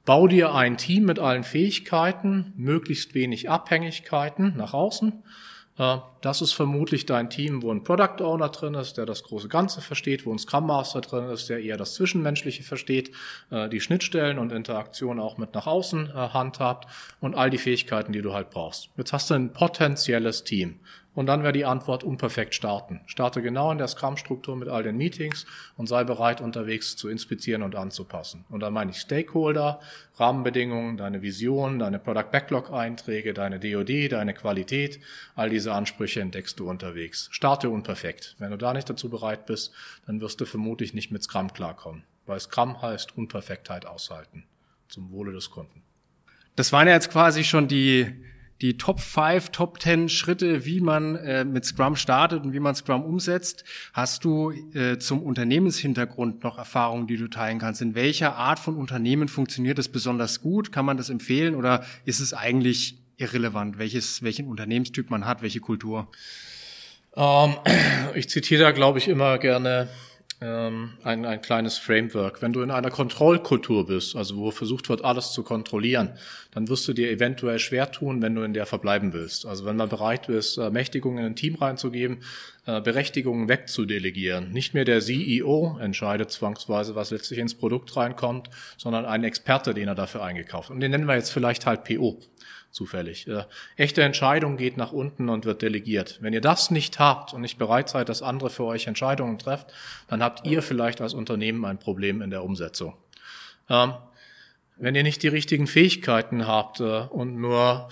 Bau 0.04 0.28
dir 0.28 0.56
ein 0.56 0.78
Team 0.78 1.06
mit 1.06 1.19
allen 1.19 1.43
Fähigkeiten, 1.43 2.52
möglichst 2.58 3.13
wenig 3.13 3.50
Abhängigkeiten 3.50 4.58
nach 4.58 4.74
außen 4.74 5.24
das 5.77 6.41
ist 6.41 6.53
vermutlich 6.53 7.05
dein 7.05 7.29
Team, 7.29 7.61
wo 7.61 7.69
ein 7.69 7.83
Product 7.83 8.21
Owner 8.21 8.47
drin 8.47 8.75
ist, 8.75 8.97
der 8.97 9.05
das 9.05 9.23
große 9.23 9.49
Ganze 9.49 9.81
versteht, 9.81 10.25
wo 10.25 10.31
ein 10.31 10.39
Scrum 10.39 10.67
Master 10.67 11.01
drin 11.01 11.29
ist, 11.29 11.49
der 11.49 11.59
eher 11.59 11.75
das 11.75 11.95
Zwischenmenschliche 11.95 12.63
versteht, 12.63 13.11
äh, 13.51 13.67
die 13.67 13.81
Schnittstellen 13.81 14.39
und 14.39 14.53
Interaktion 14.53 15.19
auch 15.19 15.38
mit 15.38 15.53
nach 15.53 15.67
außen 15.67 16.09
äh, 16.09 16.13
handhabt 16.13 16.88
und 17.19 17.35
all 17.35 17.49
die 17.49 17.57
Fähigkeiten, 17.57 18.13
die 18.13 18.21
du 18.21 18.33
halt 18.33 18.51
brauchst. 18.51 18.89
Jetzt 18.95 19.11
hast 19.11 19.29
du 19.29 19.33
ein 19.33 19.51
potenzielles 19.51 20.45
Team. 20.45 20.79
Und 21.15 21.28
dann 21.28 21.43
wäre 21.43 21.54
die 21.54 21.65
Antwort 21.65 22.04
unperfekt 22.04 22.54
starten. 22.54 22.99
Starte 23.08 23.41
genau 23.41 23.71
in 23.71 23.78
der 23.78 23.88
Scrum-Struktur 23.88 24.58
mit 24.58 24.67
all 24.67 24.84
den 24.84 24.97
Meetings 24.97 25.45
und 25.78 25.88
sei 25.88 26.04
bereit, 26.04 26.41
unterwegs 26.41 26.97
zu 26.97 27.08
inspizieren 27.08 27.63
und 27.63 27.75
anzupassen. 27.75 28.43
Und 28.49 28.60
dann 28.60 28.73
meine 28.73 28.91
ich 28.91 28.97
Stakeholder, 28.97 29.80
Rahmenbedingungen, 30.17 30.97
deine 30.97 31.21
Vision, 31.21 31.80
deine 31.80 31.99
Product 31.99 32.32
Backlog-Einträge, 32.32 33.34
deine 33.34 33.60
DOD, 33.60 34.12
deine 34.12 34.34
Qualität. 34.34 34.99
All 35.36 35.49
diese 35.49 35.73
Ansprüche 35.73 36.19
entdeckst 36.19 36.60
du 36.60 36.69
unterwegs. 36.69 37.30
Starte 37.32 37.69
unperfekt. 37.69 38.36
Wenn 38.38 38.51
du 38.51 38.58
da 38.58 38.73
nicht 38.73 38.89
dazu 38.89 39.10
bereit 39.10 39.45
bist, 39.45 39.73
dann 40.06 40.19
wirst 40.19 40.41
du 40.41 40.45
vermutlich 40.45 40.93
nicht 40.93 41.12
mit 41.12 41.23
Scrum 41.23 41.54
klarkommen. 41.54 42.04
Weil 42.25 42.41
Scrum 42.41 42.82
heißt 42.82 43.17
Unperfektheit 43.17 43.86
aushalten. 43.86 44.43
Zum 44.89 45.12
Wohle 45.12 45.32
des 45.32 45.49
Kunden. 45.49 45.82
Das 46.56 46.71
waren 46.73 46.88
ja 46.88 46.93
jetzt 46.93 47.10
quasi 47.10 47.43
schon 47.43 47.67
die 47.67 48.13
die 48.61 48.77
Top 48.77 48.99
5, 48.99 49.49
Top 49.49 49.81
10 49.81 50.09
Schritte, 50.09 50.65
wie 50.65 50.79
man 50.79 51.15
äh, 51.15 51.43
mit 51.43 51.65
Scrum 51.65 51.95
startet 51.95 52.43
und 52.43 52.53
wie 52.53 52.59
man 52.59 52.75
Scrum 52.75 53.03
umsetzt. 53.03 53.63
Hast 53.93 54.23
du 54.23 54.51
äh, 54.73 54.97
zum 54.97 55.21
Unternehmenshintergrund 55.21 56.43
noch 56.43 56.57
Erfahrungen, 56.57 57.07
die 57.07 57.17
du 57.17 57.27
teilen 57.27 57.59
kannst? 57.59 57.81
In 57.81 57.95
welcher 57.95 58.35
Art 58.35 58.59
von 58.59 58.75
Unternehmen 58.75 59.27
funktioniert 59.27 59.77
das 59.77 59.89
besonders 59.89 60.41
gut? 60.41 60.71
Kann 60.71 60.85
man 60.85 60.97
das 60.97 61.09
empfehlen 61.09 61.55
oder 61.55 61.83
ist 62.05 62.19
es 62.19 62.33
eigentlich 62.33 62.97
irrelevant, 63.17 63.77
welches, 63.77 64.23
welchen 64.23 64.47
Unternehmenstyp 64.47 65.09
man 65.09 65.25
hat, 65.25 65.41
welche 65.41 65.59
Kultur? 65.59 66.09
Ähm, 67.15 67.55
ich 68.15 68.29
zitiere 68.29 68.63
da, 68.63 68.71
glaube 68.71 68.99
ich, 68.99 69.07
immer 69.07 69.37
gerne 69.37 69.89
ähm, 70.45 70.91
ein, 71.03 71.25
ein 71.25 71.41
kleines 71.41 71.77
Framework. 71.77 72.41
Wenn 72.41 72.53
du 72.53 72.62
in 72.62 72.71
einer 72.71 72.91
Kontrollkultur 72.91 73.88
bist, 73.88 74.15
also 74.15 74.38
wo 74.38 74.51
versucht 74.51 74.89
wird, 74.89 75.03
alles 75.03 75.31
zu 75.31 75.43
kontrollieren, 75.43 76.12
dann 76.51 76.69
wirst 76.69 76.88
du 76.88 76.93
dir 76.93 77.10
eventuell 77.10 77.60
schwer 77.60 77.91
tun, 77.91 78.21
wenn 78.21 78.36
du 78.36 78.43
in 78.43 78.53
der 78.53 78.65
verbleiben 78.65 79.13
willst. 79.13 79.45
Also 79.45 79.65
wenn 79.65 79.75
man 79.75 79.89
bereit 79.89 80.29
ist, 80.29 80.58
Mächtigungen 80.58 81.19
in 81.19 81.25
ein 81.25 81.36
Team 81.36 81.55
reinzugeben, 81.55 82.19
äh, 82.65 82.81
Berechtigungen 82.81 83.47
wegzudelegieren. 83.47 84.51
Nicht 84.51 84.73
mehr 84.73 84.86
der 84.86 85.01
CEO 85.01 85.77
entscheidet 85.79 86.31
zwangsweise, 86.31 86.95
was 86.95 87.12
letztlich 87.12 87.39
ins 87.39 87.55
Produkt 87.55 87.95
reinkommt, 87.95 88.49
sondern 88.77 89.05
ein 89.05 89.23
Experte, 89.23 89.73
den 89.73 89.88
er 89.88 89.95
dafür 89.95 90.23
eingekauft. 90.23 90.69
Und 90.69 90.79
den 90.79 90.91
nennen 90.91 91.05
wir 91.05 91.15
jetzt 91.15 91.31
vielleicht 91.31 91.65
halt 91.65 91.84
PO. 91.84 92.19
Zufällig. 92.75 93.27
Äh, 93.27 93.45
echte 93.77 94.03
Entscheidung 94.03 94.57
geht 94.57 94.75
nach 94.75 94.91
unten 94.91 95.29
und 95.29 95.45
wird 95.45 95.61
delegiert. 95.61 96.17
Wenn 96.21 96.33
ihr 96.33 96.41
das 96.41 96.71
nicht 96.71 96.99
habt 96.99 97.33
und 97.33 97.41
nicht 97.41 97.57
bereit 97.57 97.89
seid, 97.89 98.09
dass 98.09 98.21
andere 98.21 98.49
für 98.49 98.65
euch 98.65 98.88
Entscheidungen 98.88 99.39
trefft, 99.39 99.67
dann 100.07 100.21
habt 100.21 100.45
ihr 100.45 100.61
vielleicht 100.61 101.01
als 101.01 101.13
Unternehmen 101.13 101.63
ein 101.65 101.79
Problem 101.79 102.21
in 102.21 102.29
der 102.29 102.43
Umsetzung. 102.43 102.95
Ähm, 103.69 103.93
wenn 104.77 104.93
ihr 104.93 105.03
nicht 105.03 105.23
die 105.23 105.29
richtigen 105.29 105.67
Fähigkeiten 105.67 106.47
habt 106.47 106.81
äh, 106.81 106.99
und 107.09 107.38
nur 107.38 107.88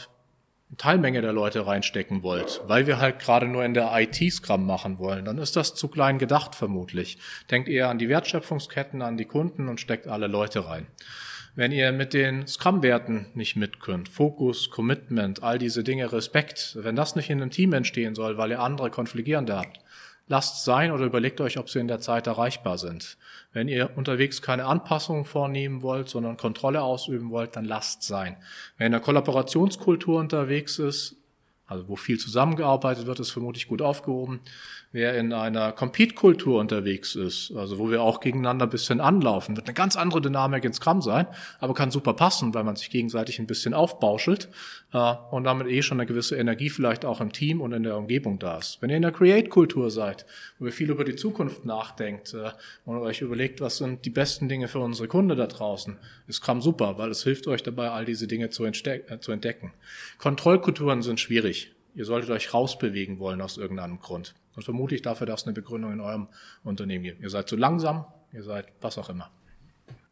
Teilmenge 0.78 1.22
der 1.22 1.34
Leute 1.34 1.66
reinstecken 1.66 2.24
wollt, 2.24 2.62
weil 2.66 2.86
wir 2.86 3.00
halt 3.00 3.20
gerade 3.20 3.48
nur 3.48 3.64
in 3.64 3.74
der 3.74 3.92
IT 3.94 4.34
Scrum 4.34 4.66
machen 4.66 5.00
wollen, 5.00 5.24
dann 5.24 5.38
ist 5.38 5.56
das 5.56 5.76
zu 5.76 5.88
klein 5.88 6.18
gedacht 6.18 6.56
vermutlich. 6.56 7.20
Denkt 7.52 7.70
eher 7.70 7.90
an 7.90 8.00
die 8.00 8.10
Wertschöpfungsketten, 8.10 9.02
an 9.02 9.16
die 9.16 9.26
Kunden 9.26 9.70
und 9.70 9.80
steckt 9.80 10.08
alle 10.08 10.28
Leute 10.28 10.68
rein. 10.68 10.88
Wenn 11.56 11.72
ihr 11.72 11.92
mit 11.92 12.16
den 12.16 12.48
Scrum-Werten 12.48 13.28
nicht 13.36 13.56
mit 13.56 13.80
könnt, 13.80 14.10
Fokus, 14.10 14.72
Commitment, 14.72 15.44
all 15.44 15.60
diese 15.60 15.84
Dinge, 15.84 16.12
Respekt, 16.12 16.76
wenn 16.82 16.96
das 16.96 17.16
nicht 17.16 17.30
in 17.30 17.44
einem 17.44 17.52
Team 17.52 17.74
entstehen 17.74 18.16
soll, 18.16 18.40
weil 18.40 18.50
ihr 18.50 18.60
andere 18.60 18.90
Konfligierende 18.90 19.56
habt, 19.56 19.80
lasst 20.28 20.66
sein 20.66 20.92
oder 20.92 21.06
überlegt 21.06 21.40
euch, 21.42 21.60
ob 21.60 21.70
sie 21.70 21.78
in 21.78 21.88
der 21.88 22.00
Zeit 22.00 22.26
erreichbar 22.26 22.80
sind. 22.80 23.18
Wenn 23.52 23.68
ihr 23.68 23.92
unterwegs 23.96 24.42
keine 24.42 24.66
Anpassungen 24.66 25.26
vornehmen 25.26 25.84
wollt, 25.84 26.10
sondern 26.10 26.38
Kontrolle 26.38 26.82
ausüben 26.82 27.30
wollt, 27.30 27.56
dann 27.56 27.66
lasst 27.66 28.02
sein. 28.02 28.38
Wenn 28.80 28.88
einer 28.88 29.00
Kollaborationskultur 29.00 30.20
unterwegs 30.20 30.80
ist, 30.80 31.18
also 31.66 31.88
wo 31.88 31.96
viel 31.96 32.20
zusammengearbeitet 32.20 33.06
wird, 33.06 33.20
ist 33.20 33.32
vermutlich 33.32 33.68
gut 33.68 33.82
aufgehoben. 33.82 34.42
Wer 34.92 35.18
in 35.18 35.34
einer 35.34 35.72
Compete-Kultur 35.72 36.60
unterwegs 36.60 37.16
ist, 37.16 37.54
also 37.56 37.80
wo 37.80 37.90
wir 37.90 38.02
auch 38.02 38.20
gegeneinander 38.20 38.66
ein 38.66 38.70
bisschen 38.70 39.00
anlaufen, 39.00 39.56
wird 39.56 39.68
eine 39.68 39.74
ganz 39.74 39.96
andere 39.96 40.22
Dynamik 40.22 40.66
ins 40.66 40.82
Kram 40.82 41.02
sein, 41.02 41.26
aber 41.60 41.74
kann 41.74 41.90
super 41.90 42.14
passen, 42.14 42.54
weil 42.54 42.64
man 42.64 42.76
sich 42.76 42.90
gegenseitig 42.90 43.40
ein 43.40 43.48
bisschen 43.48 43.74
aufbauschelt 43.74 44.50
und 44.94 45.44
damit 45.46 45.68
eh 45.68 45.82
schon 45.82 46.00
eine 46.00 46.06
gewisse 46.06 46.36
Energie 46.36 46.70
vielleicht 46.70 47.04
auch 47.04 47.20
im 47.20 47.34
Team 47.34 47.62
und 47.62 47.74
in 47.74 47.82
der 47.82 47.98
Umgebung 47.98 48.38
da 48.38 48.60
ist. 48.60 48.80
Wenn 48.80 48.92
ihr 48.92 48.98
in 48.98 49.02
der 49.02 49.12
Create-Kultur 49.12 49.90
seid, 49.90 50.26
wo 50.60 50.68
ihr 50.68 50.72
viel 50.72 50.92
über 50.92 51.04
die 51.04 51.16
Zukunft 51.16 51.66
nachdenkt 51.66 52.34
äh, 52.36 52.52
und 52.86 52.98
euch 52.98 53.22
überlegt, 53.22 53.60
was 53.60 53.78
sind 53.78 54.06
die 54.06 54.12
besten 54.12 54.50
Dinge 54.50 54.68
für 54.68 54.80
unsere 54.80 55.08
Kunde 55.08 55.36
da 55.36 55.48
draußen, 55.48 55.98
ist 56.28 56.42
Kram 56.42 56.62
super, 56.62 57.00
weil 57.00 57.10
es 57.10 57.24
hilft 57.24 57.48
euch 57.48 57.64
dabei, 57.64 57.90
all 57.90 58.06
diese 58.06 58.28
Dinge 58.28 58.52
zu, 58.52 58.66
äh, 58.66 59.20
zu 59.20 59.32
entdecken. 59.32 59.74
Kontrollkulturen 60.20 61.02
sind 61.02 61.20
schwierig. 61.20 61.72
Ihr 61.96 62.06
solltet 62.06 62.30
euch 62.30 62.54
rausbewegen 62.54 63.20
wollen 63.20 63.42
aus 63.42 63.58
irgendeinem 63.58 64.00
Grund. 64.00 64.36
Und 64.56 64.64
vermutlich 64.64 65.02
dafür 65.02 65.26
darf 65.26 65.40
es 65.40 65.46
eine 65.46 65.54
Begründung 65.54 65.94
in 65.94 66.02
eurem 66.02 66.28
Unternehmen 66.64 67.04
geben. 67.04 67.24
Ihr 67.24 67.32
seid 67.32 67.50
zu 67.50 67.56
langsam, 67.56 68.06
ihr 68.32 68.44
seid 68.44 68.68
was 68.82 69.00
auch 69.00 69.10
immer. 69.10 69.32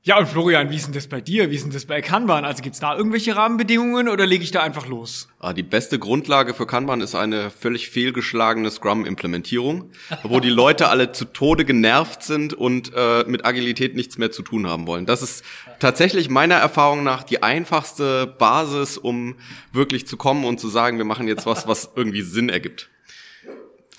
Ja, 0.04 0.18
und 0.18 0.28
Florian, 0.28 0.72
wie 0.72 0.78
ist 0.78 0.88
denn 0.88 0.94
das 0.94 1.08
bei 1.08 1.22
dir? 1.22 1.52
Wie 1.52 1.56
ist 1.56 1.64
denn 1.64 1.72
das 1.72 1.86
bei 1.86 2.02
Kanban? 2.02 2.44
Also 2.44 2.64
gibt's 2.64 2.80
da 2.80 2.98
irgendwelche 2.98 3.36
Rahmenbedingungen 3.36 4.10
oder 4.10 4.26
lege 4.26 4.44
ich 4.44 4.50
da 4.50 4.64
einfach 4.64 4.88
los? 4.88 5.28
Ah, 5.40 5.54
die 5.54 5.62
beste 5.62 6.00
Grundlage 6.00 6.56
für 6.56 6.66
Kanban 6.66 7.02
ist 7.02 7.14
eine 7.14 7.52
völlig 7.52 7.90
fehlgeschlagene 7.90 8.72
Scrum-Implementierung, 8.72 9.92
wo 10.24 10.40
die 10.40 10.50
Leute 10.50 10.90
alle 10.90 11.12
zu 11.12 11.26
Tode 11.26 11.66
genervt 11.66 12.24
sind 12.24 12.56
und 12.56 12.92
äh, 12.96 13.26
mit 13.28 13.46
Agilität 13.46 13.96
nichts 13.96 14.18
mehr 14.18 14.32
zu 14.32 14.42
tun 14.42 14.68
haben 14.68 14.88
wollen. 14.88 15.06
Das 15.06 15.22
ist 15.22 15.46
tatsächlich 15.80 16.30
meiner 16.30 16.56
Erfahrung 16.56 17.04
nach 17.04 17.22
die 17.22 17.44
einfachste 17.44 18.26
Basis, 18.26 18.98
um 18.98 19.36
wirklich 19.72 20.08
zu 20.08 20.18
kommen 20.18 20.46
und 20.46 20.60
zu 20.60 20.68
sagen, 20.68 20.98
wir 20.98 21.06
machen 21.06 21.28
jetzt 21.28 21.46
was, 21.46 21.68
was 21.68 21.92
irgendwie 21.96 22.24
Sinn 22.24 22.50
ergibt 22.50 22.90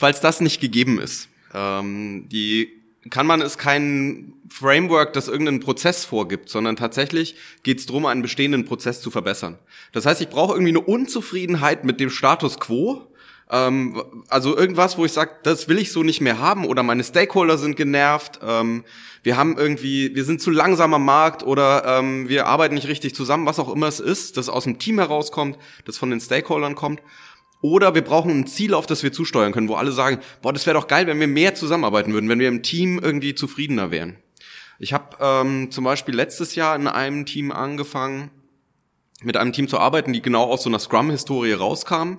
falls 0.03 0.21
das 0.21 0.41
nicht 0.41 0.61
gegeben 0.61 0.99
ist. 0.99 1.29
Ähm, 1.55 2.29
die 2.29 2.82
kann 3.11 3.27
man 3.27 3.41
ist 3.41 3.59
kein 3.59 4.35
Framework, 4.49 5.13
das 5.13 5.29
irgendeinen 5.29 5.61
Prozess 5.61 6.05
vorgibt, 6.05 6.49
sondern 6.49 6.77
tatsächlich 6.77 7.35
geht 7.63 7.81
es 7.81 7.87
darum, 7.87 8.07
einen 8.07 8.23
bestehenden 8.23 8.65
Prozess 8.65 9.01
zu 9.01 9.11
verbessern. 9.11 9.59
Das 9.93 10.07
heißt, 10.07 10.21
ich 10.21 10.29
brauche 10.29 10.53
irgendwie 10.53 10.71
eine 10.71 10.81
Unzufriedenheit 10.81 11.85
mit 11.85 11.99
dem 12.01 12.11
Status 12.11 12.61
quo, 12.61 13.13
ähm, 13.53 14.03
also 14.29 14.57
irgendwas, 14.57 14.97
wo 14.97 15.05
ich 15.05 15.13
sage, 15.13 15.33
das 15.43 15.69
will 15.69 15.79
ich 15.79 15.93
so 15.93 16.03
nicht 16.03 16.23
mehr 16.23 16.39
haben 16.39 16.65
oder 16.65 16.83
meine 16.83 17.05
Stakeholder 17.05 17.59
sind 17.59 17.77
genervt, 17.77 18.41
ähm, 18.43 18.85
wir 19.23 19.37
haben 19.37 19.59
irgendwie, 19.59 20.15
wir 20.15 20.25
sind 20.25 20.41
zu 20.41 20.51
langsam 20.51 20.95
am 20.95 21.05
Markt 21.05 21.43
oder 21.45 21.85
ähm, 21.99 22.29
wir 22.29 22.47
arbeiten 22.47 22.75
nicht 22.75 22.89
richtig 22.89 23.15
zusammen, 23.15 23.47
was 23.47 23.59
auch 23.59 23.73
immer 23.73 23.87
es 23.87 24.01
ist, 24.01 24.37
das 24.37 24.49
aus 24.49 24.65
dem 24.65 24.79
Team 24.79 24.99
herauskommt, 24.99 25.59
das 25.85 25.99
von 25.99 26.11
den 26.11 26.21
Stakeholdern 26.21 26.75
kommt. 26.75 27.03
Oder 27.63 27.95
wir 27.95 28.03
brauchen 28.03 28.31
ein 28.33 28.47
Ziel, 28.47 28.75
auf 28.75 28.87
das 28.87 29.03
wir 29.03 29.13
zusteuern 29.13 29.53
können, 29.53 29.69
wo 29.69 29.77
alle 29.77 29.93
sagen, 29.93 30.19
boah, 30.43 30.53
das 30.53 30.67
wäre 30.67 30.77
doch 30.77 30.89
geil, 30.89 31.07
wenn 31.07 31.21
wir 31.21 31.29
mehr 31.29 31.55
zusammenarbeiten 31.55 32.13
würden, 32.13 32.29
wenn 32.29 32.41
wir 32.41 32.49
im 32.49 32.63
Team 32.63 32.99
irgendwie 32.99 33.35
zufriedener 33.35 33.91
wären. 33.91 34.17
Ich 34.81 34.93
habe 34.93 35.17
ähm, 35.21 35.71
zum 35.71 35.85
Beispiel 35.85 36.15
letztes 36.15 36.57
Jahr 36.57 36.75
in 36.75 36.89
einem 36.89 37.25
Team 37.25 37.53
angefangen, 37.53 38.31
mit 39.23 39.37
einem 39.37 39.53
Team 39.53 39.69
zu 39.69 39.79
arbeiten, 39.79 40.13
die 40.13 40.21
genau 40.21 40.45
aus 40.45 40.65
so 40.65 40.71
einer 40.71 40.81
Scrum-Historie 40.81 41.53
rauskamen. 41.53 42.19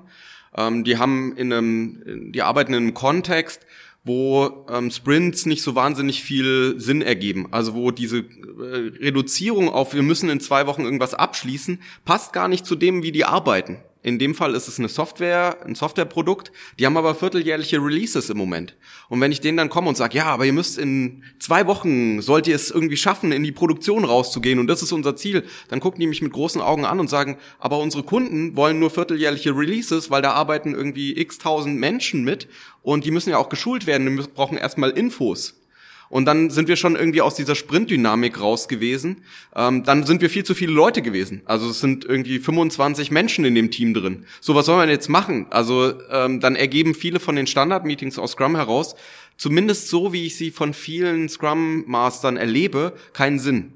Ähm, 0.55 0.85
die 0.85 0.97
haben 0.97 1.35
in 1.35 1.51
einem, 1.51 2.31
die 2.31 2.41
arbeiten 2.41 2.73
in 2.73 2.83
einem 2.83 2.93
Kontext, 2.93 3.65
wo 4.05 4.65
ähm, 4.69 4.91
Sprints 4.91 5.45
nicht 5.45 5.61
so 5.61 5.75
wahnsinnig 5.75 6.23
viel 6.23 6.75
Sinn 6.77 7.01
ergeben. 7.01 7.49
Also 7.51 7.73
wo 7.73 7.91
diese 7.91 8.19
äh, 8.19 8.91
Reduzierung 9.01 9.67
auf, 9.67 9.93
wir 9.93 10.03
müssen 10.03 10.29
in 10.29 10.39
zwei 10.39 10.65
Wochen 10.67 10.83
irgendwas 10.83 11.13
abschließen, 11.13 11.81
passt 12.05 12.31
gar 12.31 12.47
nicht 12.47 12.65
zu 12.65 12.75
dem, 12.75 13.03
wie 13.03 13.11
die 13.11 13.25
arbeiten. 13.25 13.79
In 14.03 14.19
dem 14.19 14.35
Fall 14.35 14.53
ist 14.53 14.67
es 14.67 14.79
eine 14.79 14.89
Software, 14.89 15.57
ein 15.65 15.75
Softwareprodukt. 15.75 16.51
Die 16.77 16.85
haben 16.85 16.97
aber 16.97 17.15
vierteljährliche 17.15 17.77
Releases 17.77 18.29
im 18.29 18.37
Moment. 18.37 18.75
Und 19.07 19.21
wenn 19.21 19.31
ich 19.31 19.39
denen 19.39 19.57
dann 19.57 19.69
komme 19.69 19.87
und 19.87 19.95
sage, 19.95 20.17
ja, 20.17 20.25
aber 20.25 20.45
ihr 20.45 20.51
müsst 20.51 20.77
in 20.77 21.23
zwei 21.39 21.67
Wochen, 21.67 22.21
sollt 22.21 22.45
ihr 22.45 22.55
es 22.55 22.69
irgendwie 22.69 22.97
schaffen, 22.97 23.31
in 23.31 23.43
die 23.43 23.53
Produktion 23.53 24.03
rauszugehen 24.03 24.59
und 24.59 24.67
das 24.67 24.83
ist 24.83 24.91
unser 24.91 25.15
Ziel, 25.15 25.45
dann 25.69 25.79
gucken 25.79 26.01
die 26.01 26.07
mich 26.07 26.21
mit 26.21 26.33
großen 26.33 26.61
Augen 26.61 26.83
an 26.83 26.99
und 26.99 27.09
sagen, 27.09 27.37
aber 27.59 27.79
unsere 27.79 28.03
Kunden 28.03 28.57
wollen 28.57 28.77
nur 28.77 28.89
vierteljährliche 28.89 29.55
Releases, 29.55 30.11
weil 30.11 30.21
da 30.21 30.33
arbeiten 30.33 30.73
irgendwie 30.75 31.17
x 31.17 31.37
tausend 31.37 31.79
Menschen 31.79 32.25
mit 32.25 32.49
und 32.81 33.05
die 33.05 33.11
müssen 33.11 33.29
ja 33.29 33.37
auch 33.37 33.47
geschult 33.47 33.87
werden, 33.87 34.17
die 34.17 34.23
brauchen 34.35 34.57
erstmal 34.57 34.89
Infos. 34.89 35.62
Und 36.09 36.25
dann 36.25 36.49
sind 36.49 36.67
wir 36.67 36.75
schon 36.75 36.95
irgendwie 36.95 37.21
aus 37.21 37.35
dieser 37.35 37.55
Sprintdynamik 37.55 38.39
raus 38.39 38.67
gewesen. 38.67 39.23
Ähm, 39.55 39.83
dann 39.83 40.03
sind 40.03 40.21
wir 40.21 40.29
viel 40.29 40.43
zu 40.43 40.53
viele 40.53 40.71
Leute 40.71 41.01
gewesen. 41.01 41.41
Also 41.45 41.69
es 41.69 41.79
sind 41.79 42.05
irgendwie 42.05 42.39
25 42.39 43.11
Menschen 43.11 43.45
in 43.45 43.55
dem 43.55 43.71
Team 43.71 43.93
drin. 43.93 44.25
So, 44.39 44.55
was 44.55 44.65
soll 44.65 44.77
man 44.77 44.89
jetzt 44.89 45.09
machen? 45.09 45.47
Also 45.49 45.93
ähm, 46.11 46.39
dann 46.39 46.55
ergeben 46.55 46.93
viele 46.93 47.19
von 47.19 47.35
den 47.35 47.47
Standard-Meetings 47.47 48.19
aus 48.19 48.31
Scrum 48.31 48.55
heraus, 48.55 48.95
zumindest 49.37 49.89
so, 49.89 50.13
wie 50.13 50.25
ich 50.25 50.37
sie 50.37 50.51
von 50.51 50.73
vielen 50.73 51.29
Scrum-Mastern 51.29 52.37
erlebe, 52.37 52.93
keinen 53.13 53.39
Sinn. 53.39 53.73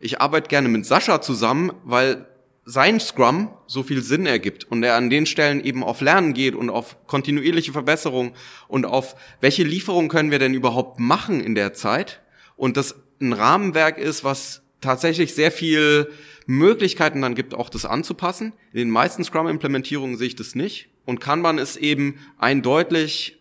Ich 0.00 0.20
arbeite 0.20 0.48
gerne 0.48 0.68
mit 0.68 0.86
Sascha 0.86 1.20
zusammen, 1.20 1.72
weil 1.84 2.26
sein 2.70 3.00
Scrum 3.00 3.48
so 3.66 3.82
viel 3.82 4.02
Sinn 4.02 4.26
ergibt 4.26 4.64
und 4.64 4.82
er 4.82 4.96
an 4.96 5.08
den 5.08 5.24
Stellen 5.24 5.64
eben 5.64 5.82
auf 5.82 6.02
Lernen 6.02 6.34
geht 6.34 6.54
und 6.54 6.68
auf 6.68 6.98
kontinuierliche 7.06 7.72
Verbesserung 7.72 8.34
und 8.68 8.84
auf 8.84 9.16
welche 9.40 9.62
Lieferung 9.62 10.08
können 10.08 10.30
wir 10.30 10.38
denn 10.38 10.52
überhaupt 10.52 11.00
machen 11.00 11.40
in 11.40 11.54
der 11.54 11.72
Zeit 11.72 12.20
und 12.56 12.76
das 12.76 12.96
ein 13.22 13.32
Rahmenwerk 13.32 13.96
ist, 13.96 14.22
was 14.22 14.60
tatsächlich 14.82 15.34
sehr 15.34 15.50
viel 15.50 16.12
Möglichkeiten 16.46 17.22
dann 17.22 17.34
gibt, 17.34 17.54
auch 17.54 17.70
das 17.70 17.86
anzupassen. 17.86 18.52
In 18.72 18.78
den 18.78 18.90
meisten 18.90 19.24
Scrum-Implementierungen 19.24 20.18
sehe 20.18 20.28
ich 20.28 20.36
das 20.36 20.54
nicht. 20.54 20.88
Und 21.06 21.20
Kanban 21.20 21.56
ist 21.56 21.76
eben 21.76 22.18
ein 22.36 22.60
deutlich 22.60 23.37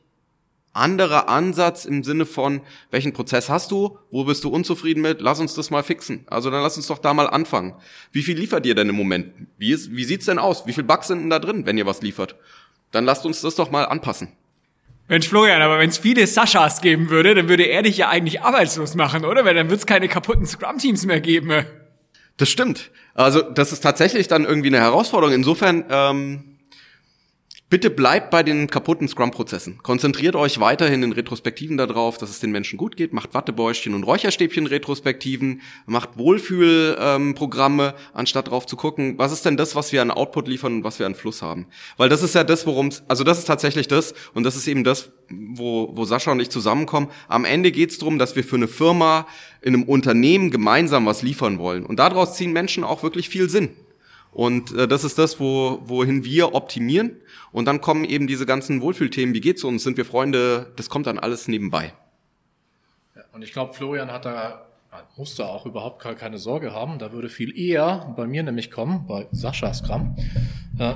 anderer 0.77 1.29
Ansatz 1.29 1.85
im 1.85 2.03
Sinne 2.03 2.25
von, 2.25 2.61
welchen 2.91 3.13
Prozess 3.13 3.49
hast 3.49 3.71
du? 3.71 3.97
Wo 4.11 4.23
bist 4.23 4.43
du 4.43 4.49
unzufrieden 4.49 5.01
mit? 5.01 5.21
Lass 5.21 5.39
uns 5.39 5.55
das 5.55 5.69
mal 5.69 5.83
fixen. 5.83 6.25
Also 6.27 6.49
dann 6.49 6.61
lass 6.61 6.77
uns 6.77 6.87
doch 6.87 6.99
da 6.99 7.13
mal 7.13 7.27
anfangen. 7.27 7.75
Wie 8.11 8.23
viel 8.23 8.37
liefert 8.37 8.65
ihr 8.65 8.75
denn 8.75 8.89
im 8.89 8.95
Moment? 8.95 9.33
Wie, 9.57 9.71
ist, 9.71 9.95
wie 9.95 10.03
sieht's 10.03 10.25
denn 10.25 10.39
aus? 10.39 10.65
Wie 10.67 10.73
viel 10.73 10.83
Bugs 10.83 11.07
sind 11.07 11.21
denn 11.21 11.29
da 11.29 11.39
drin, 11.39 11.65
wenn 11.65 11.77
ihr 11.77 11.85
was 11.85 12.01
liefert? 12.01 12.35
Dann 12.91 13.05
lasst 13.05 13.25
uns 13.25 13.41
das 13.41 13.55
doch 13.55 13.71
mal 13.71 13.85
anpassen. 13.85 14.29
Mensch, 15.09 15.27
Florian, 15.29 15.61
aber 15.61 15.79
wenn 15.79 15.89
es 15.89 15.97
viele 15.97 16.27
Saschas 16.27 16.81
geben 16.81 17.09
würde, 17.09 17.33
dann 17.33 17.47
würde 17.47 17.63
er 17.63 17.81
dich 17.81 17.97
ja 17.97 18.09
eigentlich 18.09 18.41
arbeitslos 18.41 18.95
machen, 18.95 19.23
oder? 19.23 19.45
Weil 19.45 19.55
dann 19.55 19.69
wird 19.69 19.79
es 19.79 19.85
keine 19.85 20.09
kaputten 20.09 20.45
Scrum-Teams 20.45 21.05
mehr 21.05 21.21
geben. 21.21 21.65
Das 22.35 22.49
stimmt. 22.49 22.91
Also 23.13 23.41
das 23.41 23.71
ist 23.71 23.81
tatsächlich 23.81 24.27
dann 24.27 24.43
irgendwie 24.43 24.67
eine 24.67 24.79
Herausforderung. 24.79 25.33
Insofern 25.33 25.85
ähm, 25.89 26.56
Bitte 27.69 27.89
bleibt 27.89 28.31
bei 28.31 28.43
den 28.43 28.67
kaputten 28.67 29.09
Scrum-Prozessen. 29.09 29.79
Konzentriert 29.83 30.37
euch 30.37 30.61
weiterhin 30.61 31.03
in 31.03 31.11
Retrospektiven 31.11 31.75
darauf, 31.75 32.17
dass 32.17 32.29
es 32.29 32.39
den 32.39 32.51
Menschen 32.51 32.77
gut 32.77 32.95
geht. 32.95 33.11
Macht 33.11 33.33
Wattebäuschen 33.33 33.93
und 33.93 34.03
Räucherstäbchen-Retrospektiven. 34.03 35.59
Macht 35.85 36.17
Wohlfühlprogramme, 36.17 37.93
anstatt 38.13 38.47
darauf 38.47 38.67
zu 38.67 38.77
gucken, 38.77 39.17
was 39.17 39.33
ist 39.33 39.43
denn 39.43 39.57
das, 39.57 39.75
was 39.75 39.91
wir 39.91 40.01
an 40.01 40.11
Output 40.11 40.47
liefern 40.47 40.75
und 40.75 40.83
was 40.85 40.97
wir 40.99 41.05
an 41.05 41.15
Fluss 41.15 41.41
haben. 41.41 41.67
Weil 41.97 42.07
das 42.07 42.23
ist 42.23 42.35
ja 42.35 42.45
das, 42.45 42.65
worum 42.65 42.87
es, 42.87 43.03
also 43.09 43.25
das 43.25 43.37
ist 43.37 43.45
tatsächlich 43.45 43.89
das 43.89 44.13
und 44.33 44.43
das 44.43 44.55
ist 44.55 44.69
eben 44.69 44.85
das, 44.85 45.11
wo, 45.29 45.89
wo 45.91 46.05
Sascha 46.05 46.31
und 46.31 46.39
ich 46.39 46.49
zusammenkommen. 46.49 47.09
Am 47.27 47.43
Ende 47.43 47.73
geht 47.73 47.91
es 47.91 47.97
darum, 47.97 48.17
dass 48.17 48.37
wir 48.37 48.45
für 48.45 48.55
eine 48.55 48.69
Firma 48.69 49.27
in 49.61 49.73
einem 49.73 49.83
Unternehmen 49.83 50.51
gemeinsam 50.51 51.05
was 51.05 51.21
liefern 51.21 51.59
wollen. 51.59 51.85
Und 51.85 51.99
daraus 51.99 52.37
ziehen 52.37 52.53
Menschen 52.53 52.85
auch 52.85 53.03
wirklich 53.03 53.27
viel 53.27 53.49
Sinn. 53.49 53.71
Und 54.37 54.71
äh, 54.75 54.87
das 54.87 55.03
ist 55.03 55.17
das, 55.17 55.39
wo, 55.39 55.81
wohin 55.85 56.23
wir 56.23 56.53
optimieren. 56.53 57.19
Und 57.51 57.65
dann 57.65 57.81
kommen 57.81 58.05
eben 58.05 58.27
diese 58.27 58.45
ganzen 58.45 58.81
Wohlfühlthemen, 58.81 59.33
wie 59.33 59.41
geht's 59.41 59.63
uns, 59.63 59.81
sind 59.81 59.97
wir 59.97 60.05
Freunde, 60.05 60.71
das 60.75 60.89
kommt 60.91 61.07
dann 61.07 61.17
alles 61.17 61.47
nebenbei. 61.47 61.95
Ja, 63.15 63.23
und 63.33 63.41
ich 63.41 63.51
glaube, 63.51 63.73
Florian 63.73 64.11
hat 64.11 64.25
da 64.25 64.66
Musst 65.15 65.39
du 65.39 65.43
auch 65.43 65.65
überhaupt 65.65 66.03
gar 66.03 66.15
keine 66.15 66.37
Sorge 66.37 66.73
haben. 66.73 66.99
Da 66.99 67.11
würde 67.11 67.29
viel 67.29 67.57
eher 67.57 68.13
bei 68.15 68.27
mir 68.27 68.43
nämlich 68.43 68.71
kommen, 68.71 69.05
bei 69.07 69.27
Sascha 69.31 69.73
Scrum. 69.73 70.15
Äh, 70.79 70.93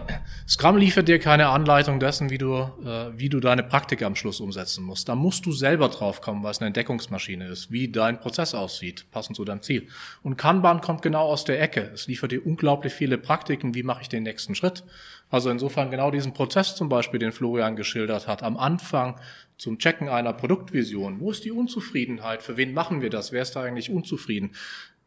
Scrum 0.48 0.78
liefert 0.78 1.08
dir 1.08 1.18
keine 1.20 1.50
Anleitung 1.50 2.00
dessen, 2.00 2.30
wie 2.30 2.38
du, 2.38 2.54
äh, 2.86 3.18
wie 3.18 3.30
du 3.30 3.40
deine 3.40 3.64
Praktik 3.64 4.04
am 4.04 4.16
Schluss 4.16 4.40
umsetzen 4.40 4.84
musst. 4.84 5.10
Da 5.10 5.16
musst 5.16 5.46
du 5.46 5.52
selber 5.52 5.90
drauf 5.90 6.22
kommen, 6.22 6.44
was 6.44 6.60
eine 6.60 6.68
Entdeckungsmaschine 6.68 7.48
ist, 7.48 7.72
wie 7.72 7.88
dein 7.88 8.20
Prozess 8.20 8.54
aussieht, 8.54 9.06
passend 9.12 9.36
zu 9.36 9.46
deinem 9.46 9.62
Ziel. 9.62 9.88
Und 10.22 10.38
Kanban 10.38 10.82
kommt 10.82 11.02
genau 11.02 11.24
aus 11.24 11.46
der 11.46 11.62
Ecke. 11.62 11.90
Es 11.94 12.08
liefert 12.08 12.32
dir 12.32 12.46
unglaublich 12.46 12.94
viele 12.94 13.18
Praktiken. 13.18 13.74
Wie 13.74 13.84
mache 13.84 14.04
ich 14.04 14.10
den 14.10 14.24
nächsten 14.24 14.54
Schritt? 14.54 14.84
Also 15.32 15.50
insofern 15.50 15.90
genau 15.90 16.12
diesen 16.12 16.34
Prozess 16.34 16.76
zum 16.76 16.90
Beispiel, 16.90 17.20
den 17.20 17.32
Florian 17.32 17.76
geschildert 17.76 18.28
hat, 18.28 18.44
am 18.44 18.58
Anfang 18.58 19.16
zum 19.62 19.78
Checken 19.78 20.10
einer 20.10 20.34
Produktvision. 20.34 21.20
Wo 21.20 21.30
ist 21.30 21.46
die 21.46 21.52
Unzufriedenheit? 21.52 22.42
Für 22.42 22.58
wen 22.58 22.74
machen 22.74 23.04
wir 23.04 23.12
das? 23.12 23.32
Wer 23.32 23.44
ist 23.44 23.56
da 23.56 23.62
eigentlich 23.62 23.92
unzufrieden? 23.92 24.56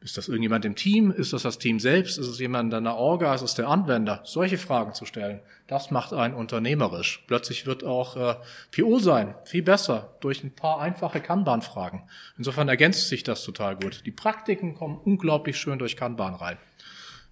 Ist 0.00 0.16
das 0.16 0.28
irgendjemand 0.28 0.64
im 0.64 0.76
Team? 0.76 1.10
Ist 1.10 1.32
das 1.32 1.42
das 1.42 1.58
Team 1.58 1.80
selbst? 1.80 2.18
Ist 2.18 2.28
es 2.28 2.38
jemand 2.38 2.72
in 2.72 2.84
der 2.84 2.94
Orga? 2.94 3.34
Ist 3.34 3.42
es 3.42 3.56
der 3.56 3.66
Anwender? 3.66 4.20
Solche 4.22 4.56
Fragen 4.56 4.94
zu 4.94 5.06
stellen, 5.06 5.40
das 5.66 5.90
macht 5.90 6.12
einen 6.12 6.34
unternehmerisch. 6.34 7.24
Plötzlich 7.26 7.66
wird 7.66 7.82
auch 7.82 8.16
äh, 8.16 8.36
PO 8.70 9.00
sein 9.00 9.34
viel 9.44 9.64
besser 9.64 10.16
durch 10.20 10.44
ein 10.44 10.54
paar 10.54 10.80
einfache 10.80 11.20
Kanban-Fragen. 11.20 12.08
Insofern 12.38 12.68
ergänzt 12.68 13.08
sich 13.08 13.24
das 13.24 13.42
total 13.42 13.74
gut. 13.74 14.06
Die 14.06 14.12
Praktiken 14.12 14.76
kommen 14.76 14.98
unglaublich 14.98 15.56
schön 15.56 15.80
durch 15.80 15.96
Kanban 15.96 16.34
rein. 16.34 16.58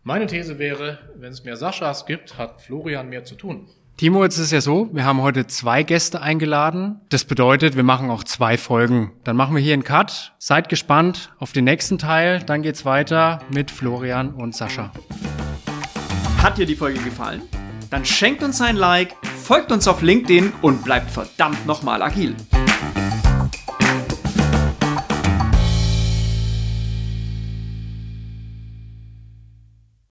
Meine 0.03 0.27
These 0.27 0.59
wäre, 0.59 0.99
wenn 1.15 1.31
es 1.31 1.45
mehr 1.45 1.57
Saschas 1.57 2.05
gibt, 2.05 2.37
hat 2.37 2.63
Florian 2.63 3.09
mehr 3.11 3.23
zu 3.23 3.37
tun. 3.37 3.69
Timo, 4.03 4.25
jetzt 4.25 4.37
ist 4.37 4.47
es 4.47 4.51
ja 4.51 4.61
so, 4.61 4.91
wir 4.93 5.05
haben 5.05 5.23
heute 5.23 5.47
zwei 5.47 5.85
Gäste 5.85 6.21
eingeladen. 6.21 7.01
Das 7.11 7.25
bedeutet, 7.25 7.77
wir 7.77 7.85
machen 7.85 8.11
auch 8.11 8.25
zwei 8.25 8.59
Folgen. 8.59 9.13
Dann 9.23 9.37
machen 9.37 9.55
wir 9.55 9.63
hier 9.63 9.75
einen 9.75 9.85
Cut. 9.85 10.35
Seid 10.41 10.69
gespannt 10.69 11.33
auf 11.39 11.53
den 11.53 11.63
nächsten 11.67 11.99
Teil. 11.99 12.43
Dann 12.45 12.63
geht's 12.63 12.85
weiter 12.85 13.39
mit 13.49 13.71
Florian 13.71 14.35
und 14.35 14.57
Sascha. 14.57 14.91
Hat 16.43 16.59
dir 16.59 16.67
die 16.67 16.75
Folge 16.75 16.99
gefallen? 16.99 17.43
Dann 17.91 18.05
schenkt 18.05 18.43
uns 18.43 18.61
ein 18.61 18.75
Like, 18.75 19.15
folgt 19.41 19.71
uns 19.71 19.87
auf 19.87 20.03
LinkedIn 20.03 20.53
und 20.63 20.83
bleibt 20.83 21.09
verdammt 21.09 21.65
nochmal 21.65 22.03
agil. 22.03 22.35